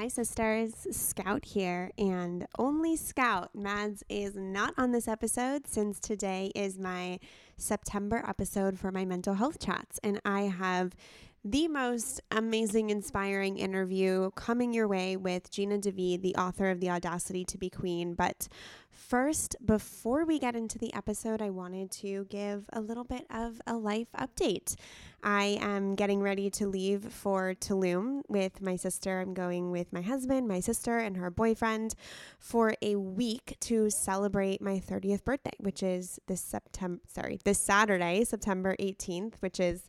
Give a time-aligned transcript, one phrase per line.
[0.00, 0.72] Hi, sisters.
[0.92, 3.54] Scout here, and only Scout.
[3.54, 7.20] Mads is not on this episode since today is my
[7.58, 10.96] September episode for my mental health chats, and I have
[11.44, 16.90] the most amazing, inspiring interview coming your way with Gina DeVee, the author of The
[16.90, 18.12] Audacity to Be Queen.
[18.12, 18.46] But
[18.90, 23.58] first, before we get into the episode, I wanted to give a little bit of
[23.66, 24.74] a life update.
[25.22, 29.20] I am getting ready to leave for Tulum with my sister.
[29.20, 31.94] I'm going with my husband, my sister, and her boyfriend
[32.38, 38.24] for a week to celebrate my 30th birthday, which is this September, sorry, this Saturday,
[38.24, 39.88] September 18th, which is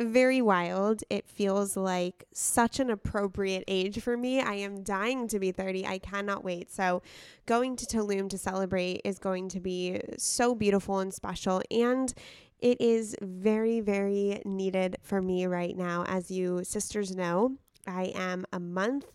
[0.00, 1.02] very wild.
[1.10, 4.40] It feels like such an appropriate age for me.
[4.40, 5.86] I am dying to be 30.
[5.86, 6.70] I cannot wait.
[6.70, 7.02] So,
[7.46, 11.62] going to Tulum to celebrate is going to be so beautiful and special.
[11.70, 12.12] And
[12.58, 16.04] it is very, very needed for me right now.
[16.06, 17.56] As you sisters know,
[17.86, 19.06] I am a month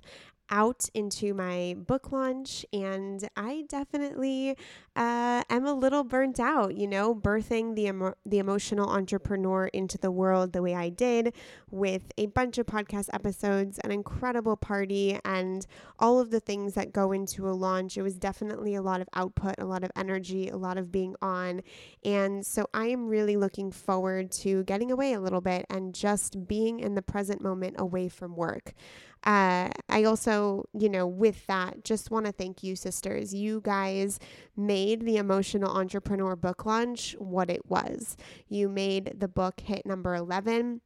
[0.50, 4.56] out into my book launch, and I definitely
[4.96, 6.76] uh, am a little burnt out.
[6.76, 11.34] You know, birthing the emo- the emotional entrepreneur into the world the way I did,
[11.72, 15.66] with a bunch of podcast episodes, an incredible party, and
[16.00, 17.98] all of the things that go into a launch.
[17.98, 21.16] It was definitely a lot of output, a lot of energy, a lot of being
[21.22, 21.62] on,
[22.04, 26.48] and so I am really looking forward to getting away a little bit and just
[26.48, 28.74] being in the present moment away from work.
[29.26, 33.34] Uh, I also, you know, with that, just want to thank you, sisters.
[33.34, 34.20] You guys
[34.56, 38.18] made the Emotional Entrepreneur book launch what it was.
[38.48, 40.82] You made the book hit number 11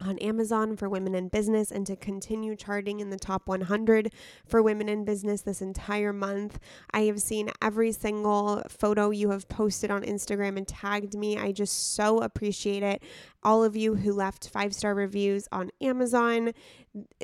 [0.00, 4.12] on Amazon for women in business and to continue charting in the top 100
[4.46, 6.58] for women in business this entire month.
[6.92, 11.36] I have seen every single photo you have posted on Instagram and tagged me.
[11.36, 13.02] I just so appreciate it.
[13.42, 16.52] All of you who left five star reviews on Amazon,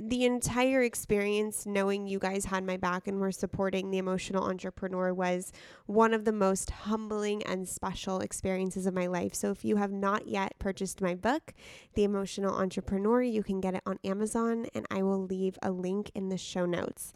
[0.01, 5.13] the entire experience knowing you guys had my back and were supporting the emotional entrepreneur
[5.13, 5.53] was
[5.87, 9.35] one of the most humbling and special experiences of my life.
[9.35, 11.53] So if you have not yet purchased my book,
[11.95, 16.13] The Emotional Entrepreneur, you can get it on Amazon and I will leave a link
[16.15, 17.13] in the show notes.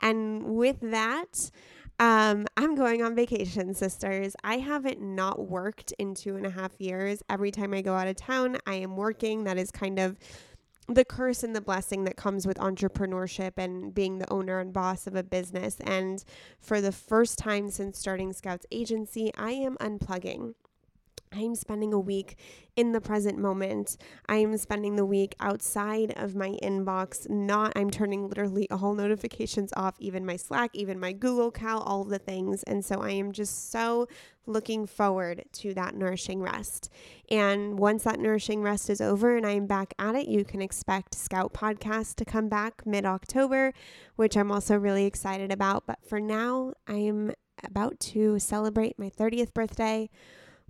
[0.00, 1.52] And with that,
[2.00, 4.34] um, I'm going on vacation, sisters.
[4.42, 7.22] I haven't not worked in two and a half years.
[7.30, 9.44] Every time I go out of town, I am working.
[9.44, 10.18] That is kind of
[10.88, 15.06] the curse and the blessing that comes with entrepreneurship and being the owner and boss
[15.06, 15.76] of a business.
[15.80, 16.24] And
[16.60, 20.54] for the first time since starting Scouts Agency, I am unplugging.
[21.32, 22.36] I'm spending a week
[22.76, 23.96] in the present moment.
[24.28, 29.94] I'm spending the week outside of my inbox, not, I'm turning literally all notifications off,
[29.98, 32.62] even my Slack, even my Google Cal, all the things.
[32.62, 34.08] And so I am just so
[34.46, 36.88] looking forward to that nourishing rest.
[37.30, 41.14] And once that nourishing rest is over and I'm back at it, you can expect
[41.14, 43.72] Scout Podcast to come back mid October,
[44.16, 45.86] which I'm also really excited about.
[45.86, 47.32] But for now, I am
[47.64, 50.10] about to celebrate my 30th birthday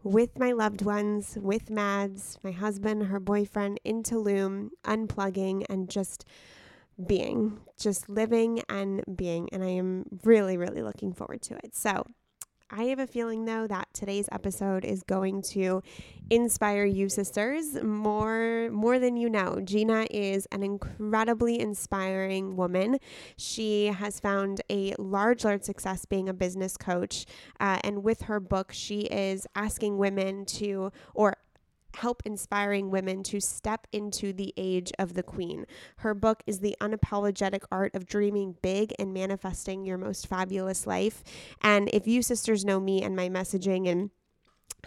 [0.02, 6.24] with my loved ones, with Mads, my husband, her boyfriend in Tulum, unplugging and just
[7.06, 9.48] being, just living and being.
[9.52, 11.74] And I am really, really looking forward to it.
[11.74, 12.06] So,
[12.74, 15.82] I have a feeling though that today's episode is going to
[16.30, 19.60] inspire you sisters more more than you know.
[19.62, 22.96] Gina is an incredibly inspiring woman.
[23.36, 27.26] She has found a large large success being a business coach
[27.60, 31.36] uh, and with her book she is asking women to or
[31.96, 35.66] help inspiring women to step into the age of the queen.
[35.98, 41.22] Her book is The Unapologetic Art of Dreaming Big and Manifesting Your Most Fabulous Life.
[41.60, 44.10] And if you sisters know me and my messaging and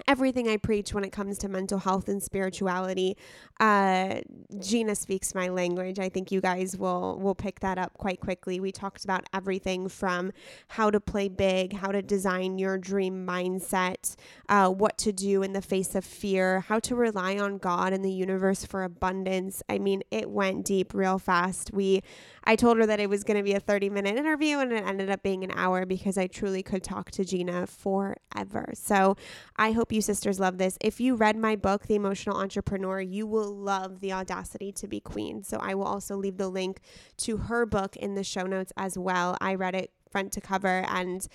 [0.08, 3.18] everything I preach when it comes to mental health and spirituality.
[3.60, 4.22] Uh,
[4.60, 6.00] Gina speaks my language.
[6.00, 8.60] I think you guys will will pick that up quite quickly.
[8.60, 10.32] We talked about everything from
[10.70, 14.16] how to play big, how to design your dream mindset,
[14.50, 18.04] uh, what to do in the face of fear, how to rely on God and
[18.04, 19.64] the universe for abundance.
[19.70, 21.72] I mean, it went deep real fast.
[21.74, 22.02] We
[22.44, 24.84] I told her that it was going to be a 30 minute interview and it
[24.86, 28.72] ended up being an hour because I truly could talk to Gina forever.
[28.74, 29.18] So
[29.56, 30.78] I hope you sisters love this.
[30.82, 35.00] If you read my book, The Emotional Entrepreneur, you will love The Audacity to Be
[35.00, 35.44] Queen.
[35.44, 36.80] So I will also leave the link
[37.18, 39.38] to her book in the show notes as well.
[39.40, 41.28] I read it front to cover and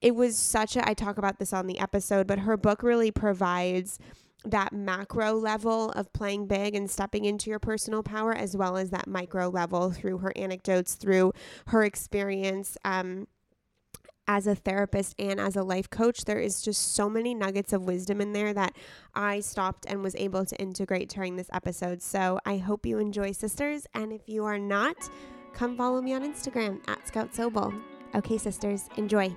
[0.00, 3.10] it was such a, I talk about this on the episode, but her book really
[3.10, 3.98] provides
[4.44, 8.90] that macro level of playing big and stepping into your personal power, as well as
[8.90, 11.32] that micro level through her anecdotes, through
[11.68, 12.76] her experience.
[12.84, 13.26] Um,
[14.26, 17.82] as a therapist and as a life coach, there is just so many nuggets of
[17.82, 18.76] wisdom in there that
[19.14, 22.02] I stopped and was able to integrate during this episode.
[22.02, 23.86] So I hope you enjoy, sisters.
[23.94, 24.96] And if you are not,
[25.52, 27.78] come follow me on Instagram at Scout Sobel.
[28.14, 29.34] Okay, sisters, enjoy.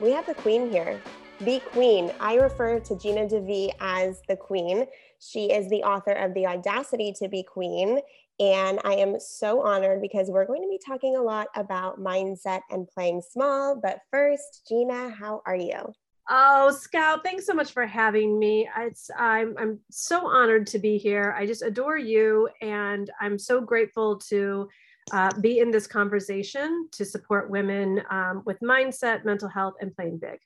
[0.00, 1.02] We have the queen here.
[1.40, 2.12] The queen.
[2.20, 4.86] I refer to Gina DeVee as the queen.
[5.20, 8.00] She is the author of The Audacity to Be Queen.
[8.40, 12.60] And I am so honored because we're going to be talking a lot about mindset
[12.70, 13.80] and playing small.
[13.80, 15.92] But first, Gina, how are you?
[16.30, 18.68] Oh, Scout, thanks so much for having me.
[18.78, 21.34] It's I'm I'm so honored to be here.
[21.36, 24.68] I just adore you, and I'm so grateful to
[25.12, 30.18] uh, be in this conversation to support women um, with mindset, mental health, and playing
[30.18, 30.38] big.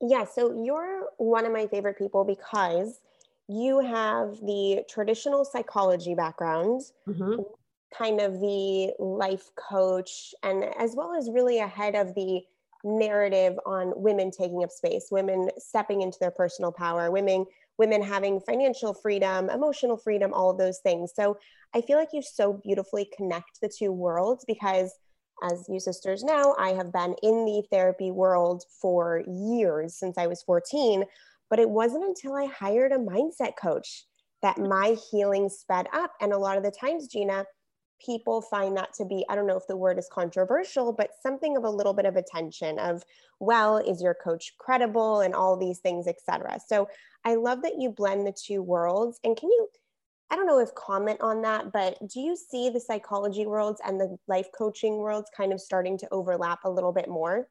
[0.00, 3.00] Yeah, so you're one of my favorite people because
[3.52, 7.42] you have the traditional psychology background, mm-hmm.
[7.96, 12.40] kind of the life coach, and as well as really ahead of the
[12.84, 17.46] narrative on women taking up space, women stepping into their personal power, women
[17.78, 21.12] women having financial freedom, emotional freedom, all of those things.
[21.16, 21.38] So
[21.74, 24.92] I feel like you so beautifully connect the two worlds because
[25.42, 30.26] as you sisters know, I have been in the therapy world for years since I
[30.26, 31.04] was 14,
[31.52, 34.06] but it wasn't until I hired a mindset coach
[34.40, 34.70] that mm.
[34.70, 36.14] my healing sped up.
[36.22, 37.44] And a lot of the times, Gina,
[38.02, 41.56] people find that to be i don't know if the word is controversial but something
[41.56, 43.04] of a little bit of attention of
[43.38, 46.88] well is your coach credible and all these things etc so
[47.24, 49.20] i love that you blend the two worlds.
[49.22, 49.68] And can you
[50.32, 54.00] i don't know if comment on that but do you see the psychology worlds and
[54.00, 57.46] the life coaching worlds kind of starting to overlap a little bit more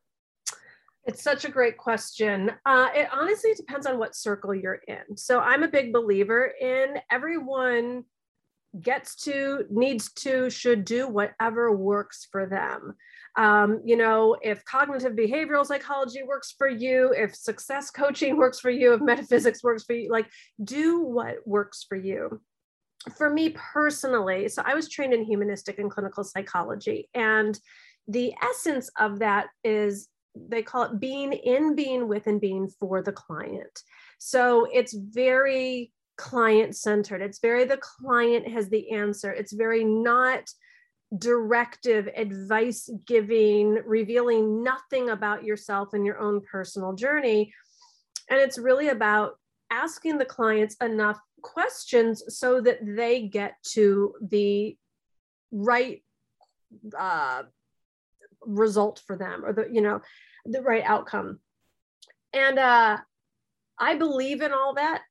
[1.06, 2.52] it's such a great question.
[2.66, 5.18] Uh, it honestly depends on what circle you're in.
[5.18, 8.04] So I'm a big believer in everyone
[8.80, 12.96] gets to, needs to, should do whatever works for them.
[13.38, 18.70] Um, you know, if cognitive behavioral psychology works for you, if success coaching works for
[18.70, 20.30] you, if metaphysics works for you, like
[20.64, 22.42] do what works for you.
[23.18, 27.60] For me personally, so I was trained in humanistic and clinical psychology, and
[28.08, 33.02] the essence of that is they call it being in, being with, and being for
[33.02, 33.82] the client.
[34.20, 37.22] So it's very client centered.
[37.22, 39.32] It's very the client has the answer.
[39.32, 40.50] It's very not
[41.18, 47.54] directive, advice giving, revealing nothing about yourself and your own personal journey.
[48.30, 49.34] And it's really about
[49.72, 54.78] asking the clients enough questions so that they get to the
[55.52, 56.02] right
[56.98, 57.44] uh,
[58.46, 60.02] result for them or the you know
[60.46, 61.40] the right outcome.
[62.34, 62.98] And uh
[63.80, 65.02] i believe in all that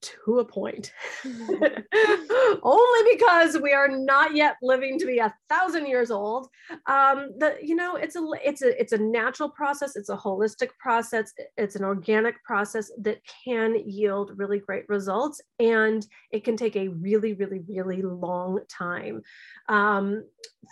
[0.00, 0.92] to a point.
[1.24, 6.48] Only because we are not yet living to be a thousand years old.
[6.86, 9.96] Um the you know it's a it's a it's a natural process.
[9.96, 11.32] It's a holistic process.
[11.56, 16.88] It's an organic process that can yield really great results and it can take a
[16.88, 19.22] really really really long time
[19.68, 20.24] um,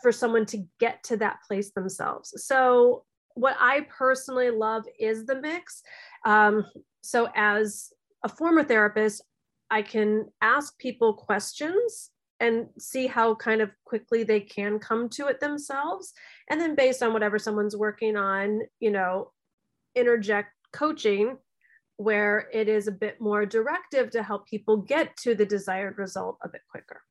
[0.02, 2.32] for someone to get to that place themselves.
[2.44, 3.04] So
[3.35, 5.82] what i personally love is the mix.
[6.25, 6.66] Um,
[7.02, 7.92] so as
[8.25, 9.22] a former therapist,
[9.70, 12.10] I can ask people questions
[12.40, 16.12] and see how kind of quickly they can come to it themselves.
[16.48, 19.32] And then based on whatever someone's working on, you know,
[19.94, 21.37] interject coaching
[21.96, 26.38] where it is a bit more directive to help people get to the desired result
[26.42, 27.02] a bit quicker.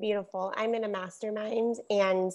[0.00, 0.52] Beautiful.
[0.56, 2.32] I'm in a mastermind and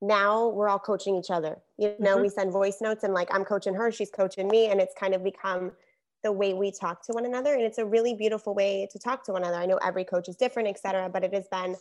[0.00, 1.58] now we're all coaching each other.
[1.78, 2.22] You know, mm-hmm.
[2.22, 5.14] we send voice notes and like I'm coaching her, she's coaching me, and it's kind
[5.14, 5.70] of become
[6.22, 9.24] the way we talk to one another and it's a really beautiful way to talk
[9.24, 9.58] to one another.
[9.58, 11.76] I know every coach is different et cetera but it has been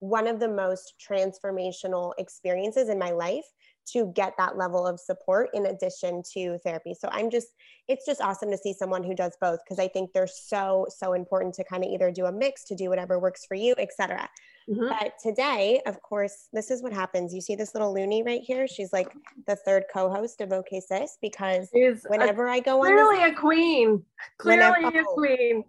[0.00, 3.46] one of the most transformational experiences in my life
[3.92, 6.94] to get that level of support in addition to therapy.
[6.94, 7.48] So i'm just
[7.88, 11.12] it's just awesome to see someone who does both because i think they're so so
[11.14, 14.28] important to kind of either do a mix to do whatever works for you etc
[14.68, 14.88] Mm-hmm.
[14.88, 17.32] But today, of course, this is what happens.
[17.32, 18.66] You see this little loony right here?
[18.66, 19.12] She's like
[19.46, 23.38] the third co-host of OK Sis because She's whenever a, I go on clearly this,
[23.38, 24.02] a queen,
[24.38, 25.64] clearly whenever, a queen.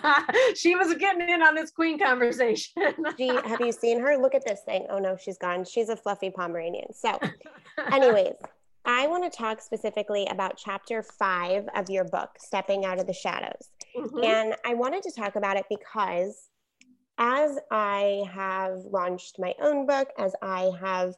[0.56, 2.72] she was getting in on this queen conversation.
[3.18, 4.16] she, have you seen her?
[4.16, 4.86] Look at this thing.
[4.88, 5.64] Oh no, she's gone.
[5.64, 6.92] She's a fluffy Pomeranian.
[6.94, 7.18] So,
[7.92, 8.34] anyways.
[8.90, 13.12] I want to talk specifically about chapter five of your book, Stepping Out of the
[13.12, 13.68] Shadows.
[13.94, 14.24] Mm-hmm.
[14.24, 16.48] And I wanted to talk about it because
[17.18, 21.14] as I have launched my own book, as I have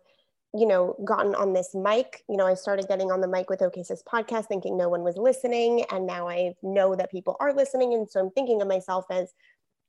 [0.52, 2.25] you know, gotten on this mic.
[2.28, 5.02] You know, I started getting on the mic with OK Sis podcast thinking no one
[5.02, 5.85] was listening.
[5.92, 7.95] And now I know that people are listening.
[7.95, 9.33] And so I'm thinking of myself as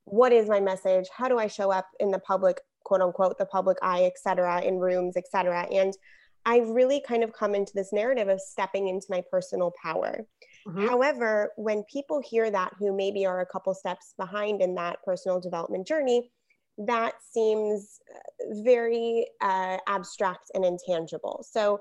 [0.04, 1.08] what is my message?
[1.14, 4.60] How do I show up in the public, quote unquote, the public eye, et cetera,
[4.62, 5.62] in rooms, et cetera.
[5.62, 5.94] And
[6.44, 10.26] I've really kind of come into this narrative of stepping into my personal power.
[10.66, 10.86] Mm-hmm.
[10.86, 15.40] However, when people hear that who maybe are a couple steps behind in that personal
[15.40, 16.30] development journey,
[16.78, 21.44] that seems uh, very uh, abstract and intangible.
[21.48, 21.80] So,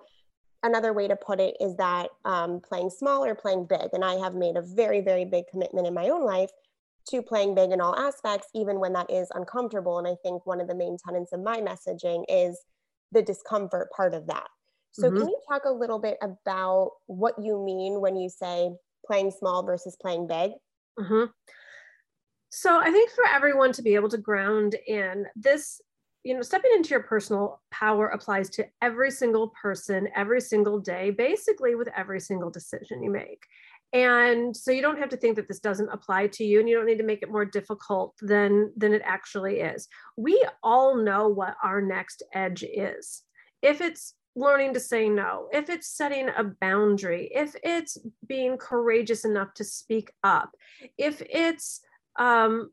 [0.63, 3.89] another way to put it is that um, playing small or playing big.
[3.93, 6.51] And I have made a very, very big commitment in my own life
[7.09, 9.97] to playing big in all aspects, even when that is uncomfortable.
[9.97, 12.59] And I think one of the main tenets of my messaging is
[13.11, 14.47] the discomfort part of that.
[14.91, 15.19] So, mm-hmm.
[15.19, 18.71] can you talk a little bit about what you mean when you say
[19.05, 20.51] playing small versus playing big?
[20.99, 21.25] Mm-hmm.
[22.49, 25.79] So, I think for everyone to be able to ground in this,
[26.23, 31.09] you know, stepping into your personal power applies to every single person, every single day,
[31.09, 33.43] basically with every single decision you make.
[33.93, 36.75] And so you don't have to think that this doesn't apply to you and you
[36.75, 39.87] don't need to make it more difficult than than it actually is.
[40.15, 43.23] We all know what our next edge is.
[43.61, 49.25] If it's learning to say no, if it's setting a boundary, if it's being courageous
[49.25, 50.51] enough to speak up,
[50.97, 51.81] if it's
[52.17, 52.71] um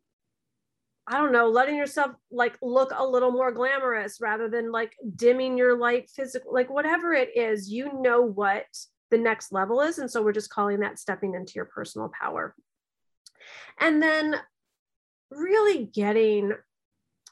[1.10, 5.56] I don't know, letting yourself like look a little more glamorous rather than like dimming
[5.56, 8.66] your light physical, like whatever it is, you know what
[9.10, 9.98] the next level is.
[9.98, 12.54] And so we're just calling that stepping into your personal power.
[13.78, 14.36] And then
[15.30, 16.52] really getting,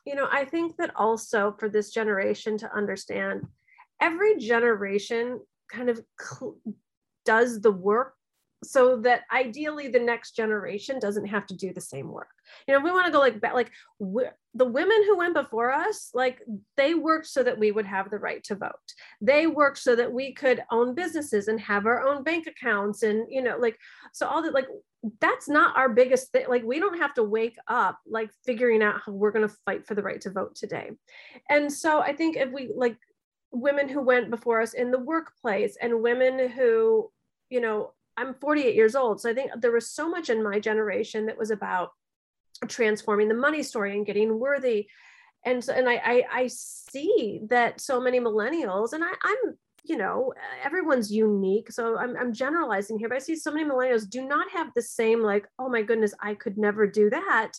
[0.04, 3.46] you know, I think that also for this generation to understand
[4.00, 5.40] every generation
[5.70, 6.58] kind of cl-
[7.24, 8.14] does the work
[8.64, 12.30] so that ideally the next generation doesn't have to do the same work.
[12.66, 13.70] You know we want to go like like
[14.54, 16.40] the women who went before us like
[16.76, 18.70] they worked so that we would have the right to vote.
[19.20, 23.26] They worked so that we could own businesses and have our own bank accounts and
[23.30, 23.78] you know like
[24.12, 24.68] so all that like
[25.20, 29.00] that's not our biggest thing like we don't have to wake up like figuring out
[29.04, 30.90] how we're going to fight for the right to vote today.
[31.50, 32.96] And so i think if we like
[33.52, 37.10] women who went before us in the workplace and women who,
[37.50, 39.20] you know, I'm 48 years old.
[39.20, 41.90] So I think there was so much in my generation that was about
[42.68, 44.88] transforming the money story and getting worthy.
[45.44, 49.54] And so, and I, I, I see that so many millennials, and I, I'm,
[49.84, 50.32] you know,
[50.64, 51.70] everyone's unique.
[51.70, 54.82] So I'm, I'm generalizing here, but I see so many millennials do not have the
[54.82, 57.52] same, like, oh my goodness, I could never do that,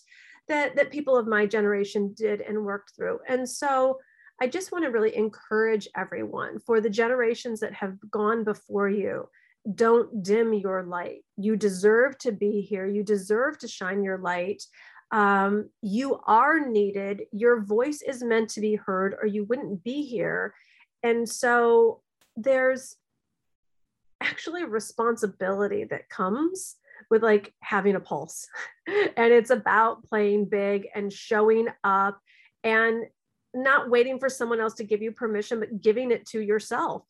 [0.50, 3.20] that, that people of my generation did and worked through.
[3.30, 4.00] And so
[4.42, 9.30] I just want to really encourage everyone for the generations that have gone before you.
[9.74, 11.24] Don't dim your light.
[11.36, 12.88] You deserve to be here.
[12.88, 14.64] You deserve to shine your light.
[15.12, 17.24] Um, you are needed.
[17.32, 20.54] Your voice is meant to be heard, or you wouldn't be here.
[21.04, 22.02] And so
[22.36, 22.96] there's
[24.22, 26.76] actually responsibility that comes
[27.10, 28.48] with like having a pulse.
[28.88, 32.20] and it's about playing big and showing up
[32.64, 33.06] and
[33.54, 37.04] not waiting for someone else to give you permission, but giving it to yourself.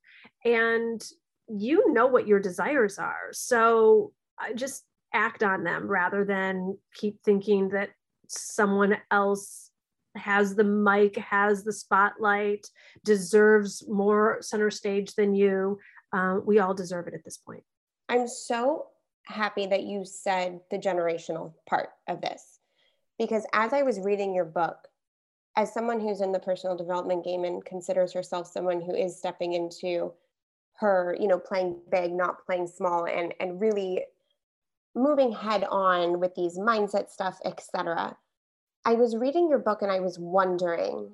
[0.45, 1.03] And
[1.47, 3.29] you know what your desires are.
[3.31, 4.13] So
[4.55, 7.89] just act on them rather than keep thinking that
[8.27, 9.71] someone else
[10.15, 12.67] has the mic, has the spotlight,
[13.03, 15.79] deserves more center stage than you.
[16.11, 17.63] Uh, we all deserve it at this point.
[18.09, 18.87] I'm so
[19.25, 22.59] happy that you said the generational part of this
[23.19, 24.77] because as I was reading your book,
[25.55, 29.53] as someone who's in the personal development game and considers herself someone who is stepping
[29.53, 30.13] into
[30.79, 34.03] her you know playing big not playing small and and really
[34.95, 38.15] moving head on with these mindset stuff etc
[38.85, 41.11] i was reading your book and i was wondering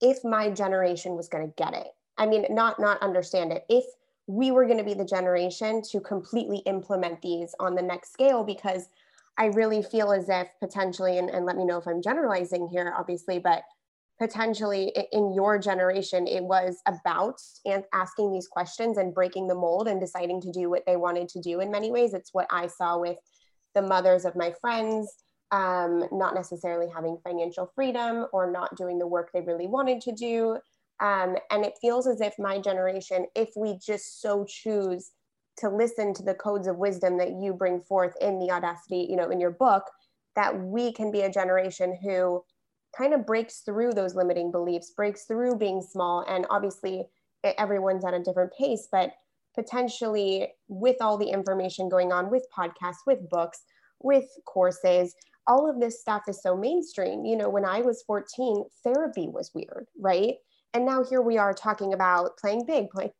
[0.00, 1.88] if my generation was going to get it.
[2.16, 3.64] I mean not not understand it.
[3.68, 3.84] If
[4.26, 8.44] we were going to be the generation to completely implement these on the next scale
[8.44, 8.88] because
[9.38, 12.92] I really feel as if potentially, and, and let me know if I'm generalizing here,
[12.94, 13.62] obviously, but
[14.18, 17.40] potentially in your generation, it was about
[17.92, 21.40] asking these questions and breaking the mold and deciding to do what they wanted to
[21.40, 22.14] do in many ways.
[22.14, 23.16] It's what I saw with
[23.74, 25.12] the mothers of my friends,
[25.52, 30.12] um, not necessarily having financial freedom or not doing the work they really wanted to
[30.12, 30.58] do.
[31.00, 35.12] Um, and it feels as if my generation, if we just so choose
[35.58, 39.16] to listen to the codes of wisdom that you bring forth in the audacity you
[39.16, 39.84] know in your book
[40.36, 42.42] that we can be a generation who
[42.96, 47.04] kind of breaks through those limiting beliefs breaks through being small and obviously
[47.58, 49.12] everyone's at a different pace but
[49.54, 53.62] potentially with all the information going on with podcasts with books
[54.00, 55.14] with courses
[55.46, 59.52] all of this stuff is so mainstream you know when i was 14 therapy was
[59.54, 60.36] weird right
[60.74, 63.12] And now here we are talking about playing big, play,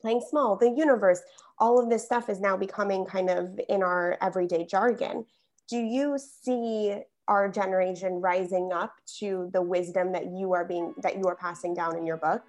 [0.00, 1.20] playing small, the universe.
[1.58, 5.26] All of this stuff is now becoming kind of in our everyday jargon.
[5.68, 11.16] Do you see our generation rising up to the wisdom that you are being that
[11.16, 12.42] you are passing down in your book?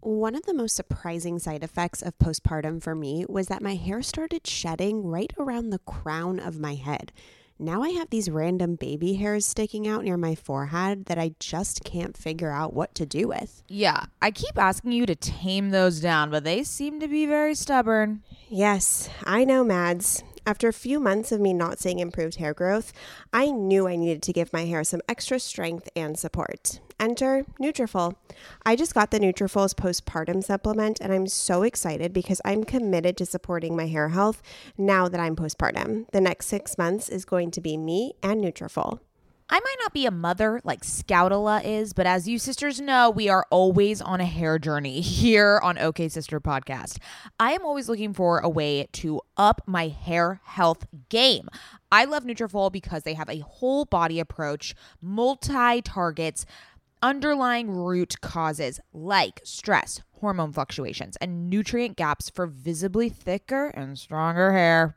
[0.00, 4.02] One of the most surprising side effects of postpartum for me was that my hair
[4.02, 7.12] started shedding right around the crown of my head.
[7.56, 11.84] Now I have these random baby hairs sticking out near my forehead that I just
[11.84, 13.62] can't figure out what to do with.
[13.68, 17.54] Yeah, I keep asking you to tame those down, but they seem to be very
[17.54, 18.24] stubborn.
[18.48, 20.24] Yes, I know, Mads.
[20.44, 22.92] After a few months of me not seeing improved hair growth,
[23.32, 26.80] I knew I needed to give my hair some extra strength and support.
[26.98, 28.16] Enter Nutrafol.
[28.66, 33.26] I just got the Nutrafol's postpartum supplement and I'm so excited because I'm committed to
[33.26, 34.42] supporting my hair health
[34.76, 36.10] now that I'm postpartum.
[36.10, 38.98] The next 6 months is going to be me and Nutrafol.
[39.52, 43.28] I might not be a mother like Scoutala is, but as you sisters know, we
[43.28, 46.96] are always on a hair journey here on OK Sister Podcast.
[47.38, 51.50] I am always looking for a way to up my hair health game.
[51.90, 56.46] I love Nutrafol because they have a whole body approach, multi targets,
[57.02, 64.52] underlying root causes like stress, hormone fluctuations, and nutrient gaps for visibly thicker and stronger
[64.52, 64.96] hair.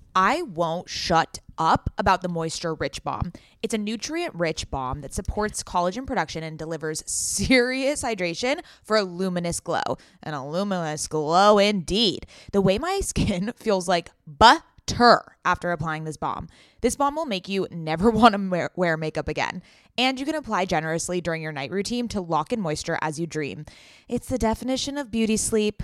[0.15, 3.31] I won't shut up about the Moisture Rich Balm.
[3.61, 9.03] It's a nutrient rich balm that supports collagen production and delivers serious hydration for a
[9.03, 9.81] luminous glow.
[10.23, 12.25] And a luminous glow indeed.
[12.51, 16.47] The way my skin feels like butter after applying this balm.
[16.81, 19.61] This balm will make you never want to wear makeup again.
[19.97, 23.27] And you can apply generously during your night routine to lock in moisture as you
[23.27, 23.65] dream.
[24.07, 25.83] It's the definition of beauty sleep.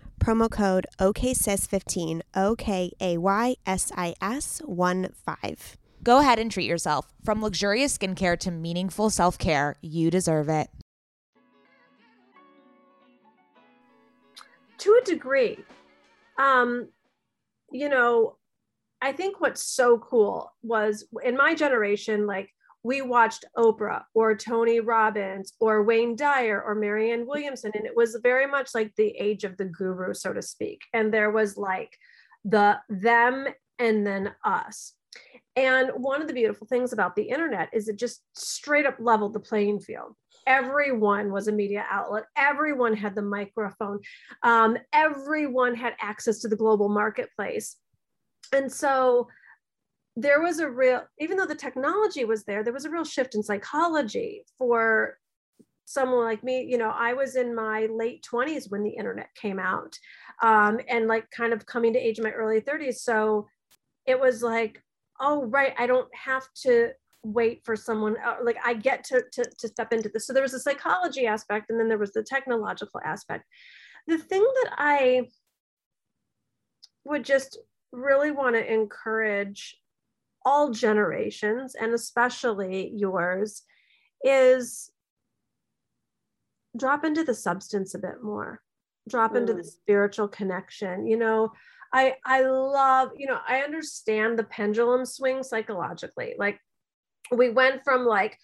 [0.21, 5.77] promo code OKSIS15, O K A Y S I S 1 5.
[6.03, 7.07] Go ahead and treat yourself.
[7.23, 10.69] From luxurious skincare to meaningful self care, you deserve it.
[14.79, 15.59] To a degree,
[16.39, 16.89] um,
[17.71, 18.37] you know,
[19.01, 22.49] I think what's so cool was in my generation, like
[22.83, 27.71] we watched Oprah or Tony Robbins or Wayne Dyer or Marianne Williamson.
[27.75, 30.81] And it was very much like the age of the guru, so to speak.
[30.93, 31.95] And there was like
[32.43, 34.93] the them and then us.
[35.55, 39.33] And one of the beautiful things about the internet is it just straight up leveled
[39.33, 40.15] the playing field.
[40.47, 42.23] Everyone was a media outlet.
[42.35, 43.99] Everyone had the microphone.
[44.43, 47.75] Um, everyone had access to the global marketplace.
[48.53, 49.27] And so
[50.15, 53.35] there was a real even though the technology was there there was a real shift
[53.35, 55.17] in psychology for
[55.85, 56.63] someone like me.
[56.63, 59.97] You know i was in my late 20s when the internet came out
[60.43, 63.47] um, and like kind of coming to age in my early 30s so
[64.05, 64.81] it was like
[65.19, 66.91] oh right i don't have to
[67.23, 70.25] wait for someone uh, like i get to, to to step into this.
[70.25, 73.45] So there was a psychology aspect and then there was the technological aspect.
[74.07, 75.27] The thing that i
[77.05, 77.59] would just
[77.91, 79.77] really want to encourage
[80.45, 83.63] all generations and especially yours
[84.23, 84.91] is
[86.77, 88.61] drop into the substance a bit more
[89.09, 89.37] drop mm.
[89.37, 89.65] into the mm.
[89.65, 91.51] spiritual connection you know
[91.93, 96.59] i i love you know i understand the pendulum swing psychologically like
[97.35, 98.37] we went from like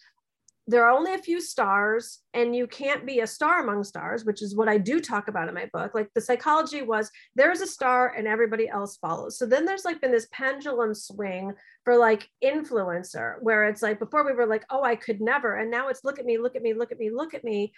[0.69, 4.41] there are only a few stars and you can't be a star among stars which
[4.41, 5.93] is what i do talk about in my book.
[5.93, 9.37] Like the psychology was there's a star and everybody else follows.
[9.37, 11.53] So then there's like been this pendulum swing
[11.83, 15.71] for like influencer where it's like before we were like oh i could never and
[15.71, 17.73] now it's look at me look at me look at me look at me.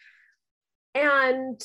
[0.95, 1.61] And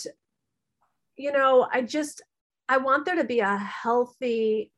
[1.16, 2.22] you know i just
[2.68, 4.70] i want there to be a healthy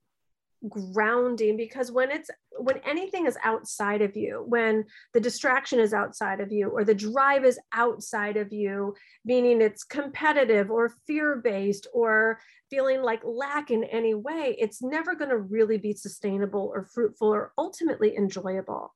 [0.68, 6.40] grounding because when it's when anything is outside of you when the distraction is outside
[6.40, 11.86] of you or the drive is outside of you meaning it's competitive or fear based
[11.92, 12.38] or
[12.70, 17.28] feeling like lack in any way it's never going to really be sustainable or fruitful
[17.28, 18.92] or ultimately enjoyable.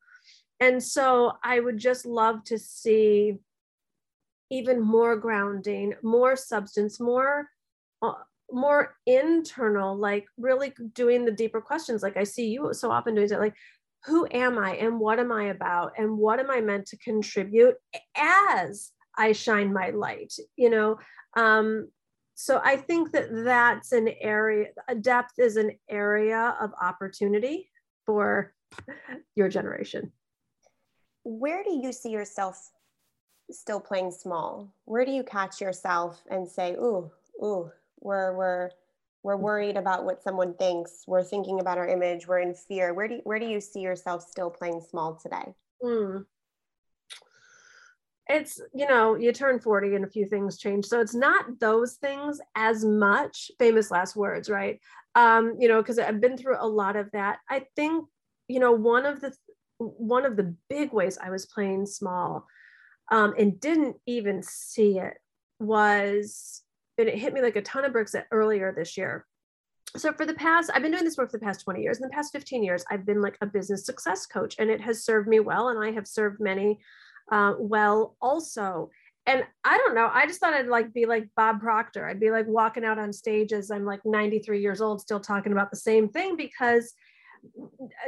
[0.60, 3.38] And so i would just love to see
[4.50, 7.48] even more grounding more substance more
[8.02, 8.14] uh,
[8.52, 12.02] more internal, like really doing the deeper questions.
[12.02, 13.56] Like I see you so often doing that, like,
[14.04, 17.74] who am I and what am I about and what am I meant to contribute
[18.16, 20.98] as I shine my light, you know?
[21.36, 21.88] Um,
[22.34, 24.68] so I think that that's an area,
[25.02, 27.70] depth is an area of opportunity
[28.06, 28.54] for
[29.36, 30.10] your generation.
[31.24, 32.70] Where do you see yourself
[33.50, 34.72] still playing small?
[34.86, 37.10] Where do you catch yourself and say, ooh,
[37.42, 38.70] ooh, we're we're
[39.22, 41.04] we're worried about what someone thinks.
[41.06, 42.26] We're thinking about our image.
[42.26, 42.94] We're in fear.
[42.94, 45.54] Where do you, where do you see yourself still playing small today?
[45.82, 46.26] Mm.
[48.28, 50.86] it's you know you turn 40 and a few things change.
[50.86, 54.80] So it's not those things as much famous last words right?
[55.14, 57.38] Um you know because i've been through a lot of that.
[57.48, 58.06] I think
[58.48, 59.32] you know one of the
[59.78, 62.46] one of the big ways i was playing small
[63.10, 65.14] um, and didn't even see it
[65.58, 66.62] was
[67.00, 69.26] and it hit me like a ton of bricks earlier this year.
[69.96, 71.98] So for the past, I've been doing this work for the past 20 years.
[71.98, 75.04] In the past 15 years, I've been like a business success coach, and it has
[75.04, 76.78] served me well, and I have served many
[77.32, 78.90] uh, well also.
[79.26, 82.08] And I don't know, I just thought I'd like be like Bob Proctor.
[82.08, 85.52] I'd be like walking out on stage as I'm like 93 years old, still talking
[85.52, 86.94] about the same thing because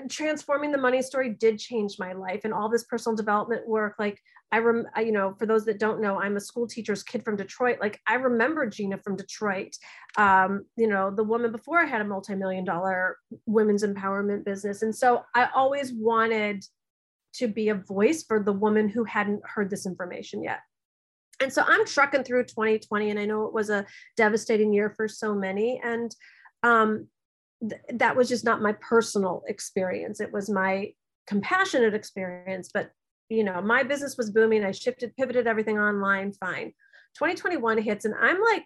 [0.09, 4.21] transforming the money story did change my life and all this personal development work like
[4.51, 7.25] i rem I, you know for those that don't know i'm a school teacher's kid
[7.25, 9.75] from detroit like i remember gina from detroit
[10.17, 13.17] um, you know the woman before i had a multi-million dollar
[13.47, 16.65] women's empowerment business and so i always wanted
[17.35, 20.61] to be a voice for the woman who hadn't heard this information yet.
[21.41, 25.09] And so i'm trucking through 2020 and i know it was a devastating year for
[25.09, 26.15] so many and
[26.63, 27.09] um,
[27.69, 30.21] th- that was just not my personal experience.
[30.21, 30.93] It was my
[31.27, 32.91] compassionate experience, but
[33.29, 34.65] you know, my business was booming.
[34.65, 36.73] I shifted, pivoted everything online, fine.
[37.15, 38.65] 2021 hits and I'm like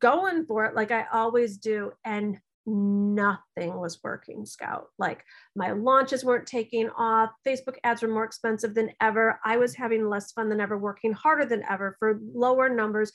[0.00, 1.92] going for it like I always do.
[2.04, 4.88] And nothing was working, Scout.
[4.98, 5.24] Like
[5.56, 7.30] my launches weren't taking off.
[7.46, 9.40] Facebook ads were more expensive than ever.
[9.44, 13.10] I was having less fun than ever, working harder than ever for lower numbers,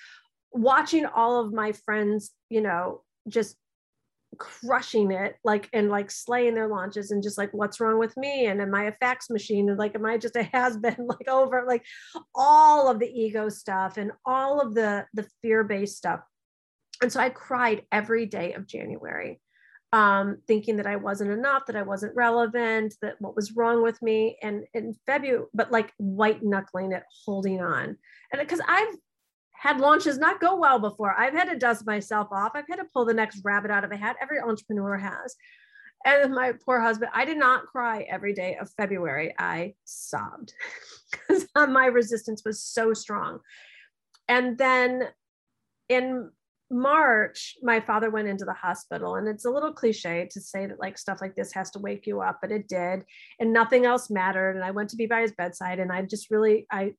[0.51, 3.55] watching all of my friends, you know, just
[4.37, 8.45] crushing it like and like slaying their launches and just like what's wrong with me
[8.45, 11.27] and am i a fax machine and like am i just a has been like
[11.27, 11.83] over like
[12.35, 16.21] all of the ego stuff and all of the the fear-based stuff
[17.01, 19.39] and so i cried every day of january
[19.93, 24.01] um, thinking that I wasn't enough, that I wasn't relevant, that what was wrong with
[24.01, 24.37] me.
[24.41, 27.95] And in February, but like white knuckling it, holding on.
[28.31, 28.95] And because I've
[29.63, 31.17] had launches not go well before.
[31.17, 32.51] I've had to dust myself off.
[32.53, 34.17] I've had to pull the next rabbit out of a hat.
[34.21, 35.35] Every entrepreneur has.
[36.05, 39.33] And my poor husband, I did not cry every day of February.
[39.39, 40.51] I sobbed
[41.11, 43.39] because uh, my resistance was so strong.
[44.27, 45.03] And then
[45.87, 46.29] in
[46.69, 50.79] March, my father went into the hospital, and it's a little cliche to say that
[50.79, 53.03] like stuff like this has to wake you up, but it did,
[53.39, 54.55] and nothing else mattered.
[54.55, 56.93] And I went to be by his bedside, and I just really I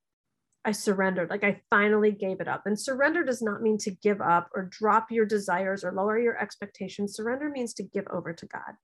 [0.64, 1.30] I surrendered.
[1.30, 2.62] Like I finally gave it up.
[2.64, 6.40] And surrender does not mean to give up or drop your desires or lower your
[6.40, 7.14] expectations.
[7.14, 8.74] Surrender means to give over to God.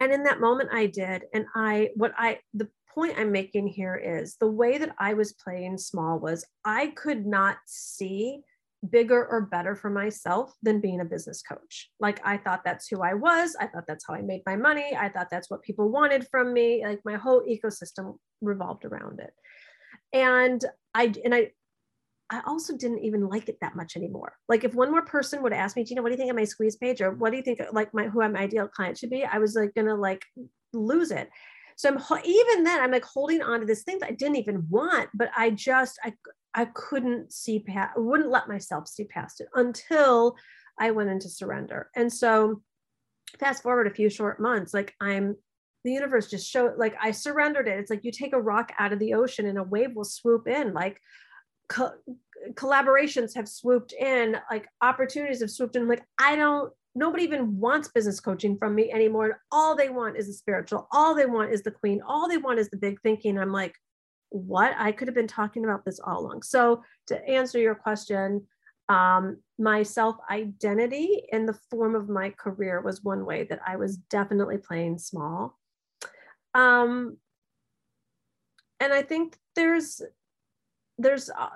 [0.00, 1.24] And in that moment, I did.
[1.32, 5.32] And I, what I, the point I'm making here is the way that I was
[5.32, 8.40] playing small was I could not see
[8.90, 11.90] bigger or better for myself than being a business coach.
[12.00, 13.56] Like I thought that's who I was.
[13.58, 14.96] I thought that's how I made my money.
[14.98, 16.84] I thought that's what people wanted from me.
[16.84, 19.32] Like my whole ecosystem revolved around it
[20.14, 21.50] and i and i
[22.30, 24.32] I also didn't even like it that much anymore.
[24.48, 26.44] Like if one more person would ask me, Gina, what do you think of my
[26.44, 27.02] squeeze page?
[27.02, 29.24] Or what do you think like my who my ideal client should be?
[29.24, 30.24] I was like gonna like
[30.72, 31.28] lose it.
[31.76, 34.66] So I'm even then I'm like holding on to this thing that I didn't even
[34.70, 36.14] want, but I just I
[36.54, 40.36] I couldn't see past wouldn't let myself see past it until
[40.78, 41.90] I went into surrender.
[41.94, 42.62] And so
[43.38, 45.36] fast forward a few short months, like I'm
[45.84, 47.78] the universe just showed like I surrendered it.
[47.78, 50.48] It's like you take a rock out of the ocean and a wave will swoop
[50.48, 50.72] in.
[50.72, 51.00] Like
[51.68, 51.94] co-
[52.52, 55.86] collaborations have swooped in, like opportunities have swooped in.
[55.86, 59.40] Like I don't, nobody even wants business coaching from me anymore.
[59.52, 60.88] All they want is the spiritual.
[60.92, 62.00] All they want is the queen.
[62.06, 63.38] All they want is the big thinking.
[63.38, 63.74] I'm like,
[64.30, 64.74] what?
[64.78, 66.42] I could have been talking about this all along.
[66.42, 68.46] So to answer your question,
[68.88, 73.76] um, my self identity in the form of my career was one way that I
[73.76, 75.58] was definitely playing small.
[76.54, 77.16] Um,
[78.80, 80.02] and I think there's
[80.98, 81.48] there's uh,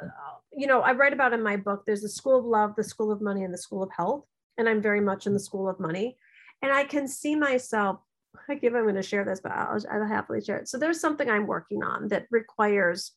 [0.56, 3.12] you know I write about in my book there's the school of love, the school
[3.12, 4.24] of money, and the school of health,
[4.56, 6.16] and I'm very much in the school of money,
[6.62, 8.00] and I can see myself.
[8.48, 10.68] I give I'm going to share this, but I'll, I'll happily share it.
[10.68, 13.12] So there's something I'm working on that requires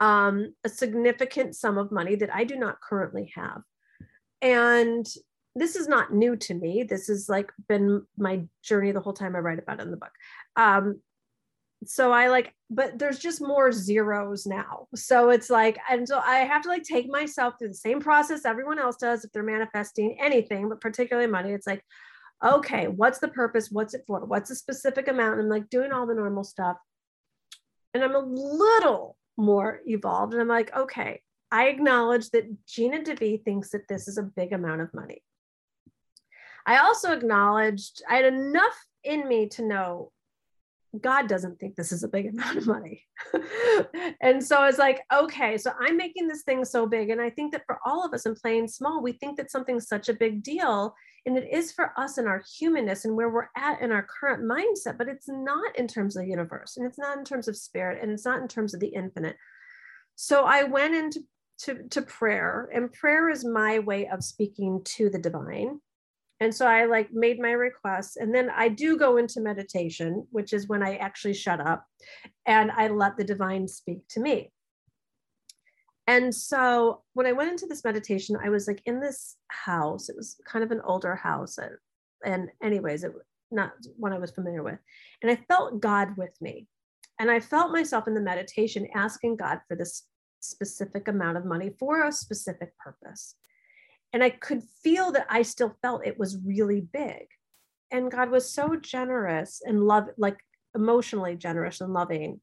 [0.00, 3.62] um, a significant sum of money that I do not currently have,
[4.40, 5.06] and
[5.56, 6.82] this is not new to me.
[6.82, 9.96] This has like been my journey the whole time I write about it in the
[9.96, 10.12] book.
[10.56, 11.00] Um,
[11.86, 14.88] so I like, but there's just more zeros now.
[14.94, 18.44] So it's like, and so I have to like take myself through the same process
[18.44, 21.52] everyone else does if they're manifesting anything, but particularly money.
[21.52, 21.84] It's like,
[22.42, 23.70] okay, what's the purpose?
[23.70, 24.24] What's it for?
[24.24, 25.34] What's the specific amount?
[25.34, 26.76] And I'm like doing all the normal stuff.
[27.92, 30.32] And I'm a little more evolved.
[30.32, 34.52] And I'm like, okay, I acknowledge that Gina DeVee thinks that this is a big
[34.52, 35.22] amount of money.
[36.66, 40.10] I also acknowledged I had enough in me to know
[41.00, 43.02] God doesn't think this is a big amount of money.
[44.20, 47.10] and so it's like, okay, so I'm making this thing so big.
[47.10, 49.88] And I think that for all of us in playing small, we think that something's
[49.88, 50.94] such a big deal.
[51.26, 54.42] And it is for us in our humanness and where we're at in our current
[54.44, 57.56] mindset, but it's not in terms of the universe and it's not in terms of
[57.56, 59.36] spirit and it's not in terms of the infinite.
[60.16, 61.20] So I went into
[61.56, 65.80] to, to prayer, and prayer is my way of speaking to the divine
[66.44, 70.52] and so i like made my requests and then i do go into meditation which
[70.52, 71.84] is when i actually shut up
[72.46, 74.52] and i let the divine speak to me
[76.06, 80.16] and so when i went into this meditation i was like in this house it
[80.16, 81.76] was kind of an older house and,
[82.24, 83.12] and anyways it,
[83.54, 84.78] not one I was familiar with.
[85.22, 86.66] And I felt God with me.
[87.20, 90.02] And I felt myself in the meditation asking God for this
[90.40, 93.36] specific amount of money for a specific purpose.
[94.14, 97.26] And I could feel that I still felt it was really big.
[97.90, 100.38] And God was so generous and love, like
[100.72, 102.40] emotionally generous and loving.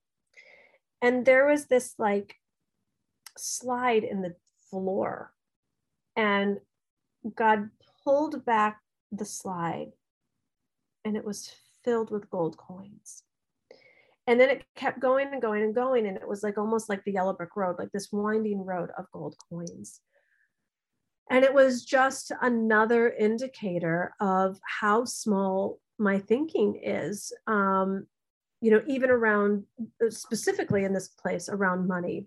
[1.02, 2.36] And there was this like
[3.38, 4.36] slide in the
[4.70, 5.32] floor.
[6.18, 6.60] And
[7.36, 7.70] God
[8.04, 8.82] pulled back
[9.14, 9.94] the slide
[11.06, 11.54] and it was
[11.86, 13.24] filled with gold coins.
[14.28, 16.06] And then it kept going and going and going.
[16.06, 19.06] And it was like almost like the yellow brick road, like this winding road of
[19.14, 20.02] gold coins.
[21.32, 28.06] And it was just another indicator of how small my thinking is, um,
[28.60, 29.64] you know, even around
[30.10, 32.26] specifically in this place around money.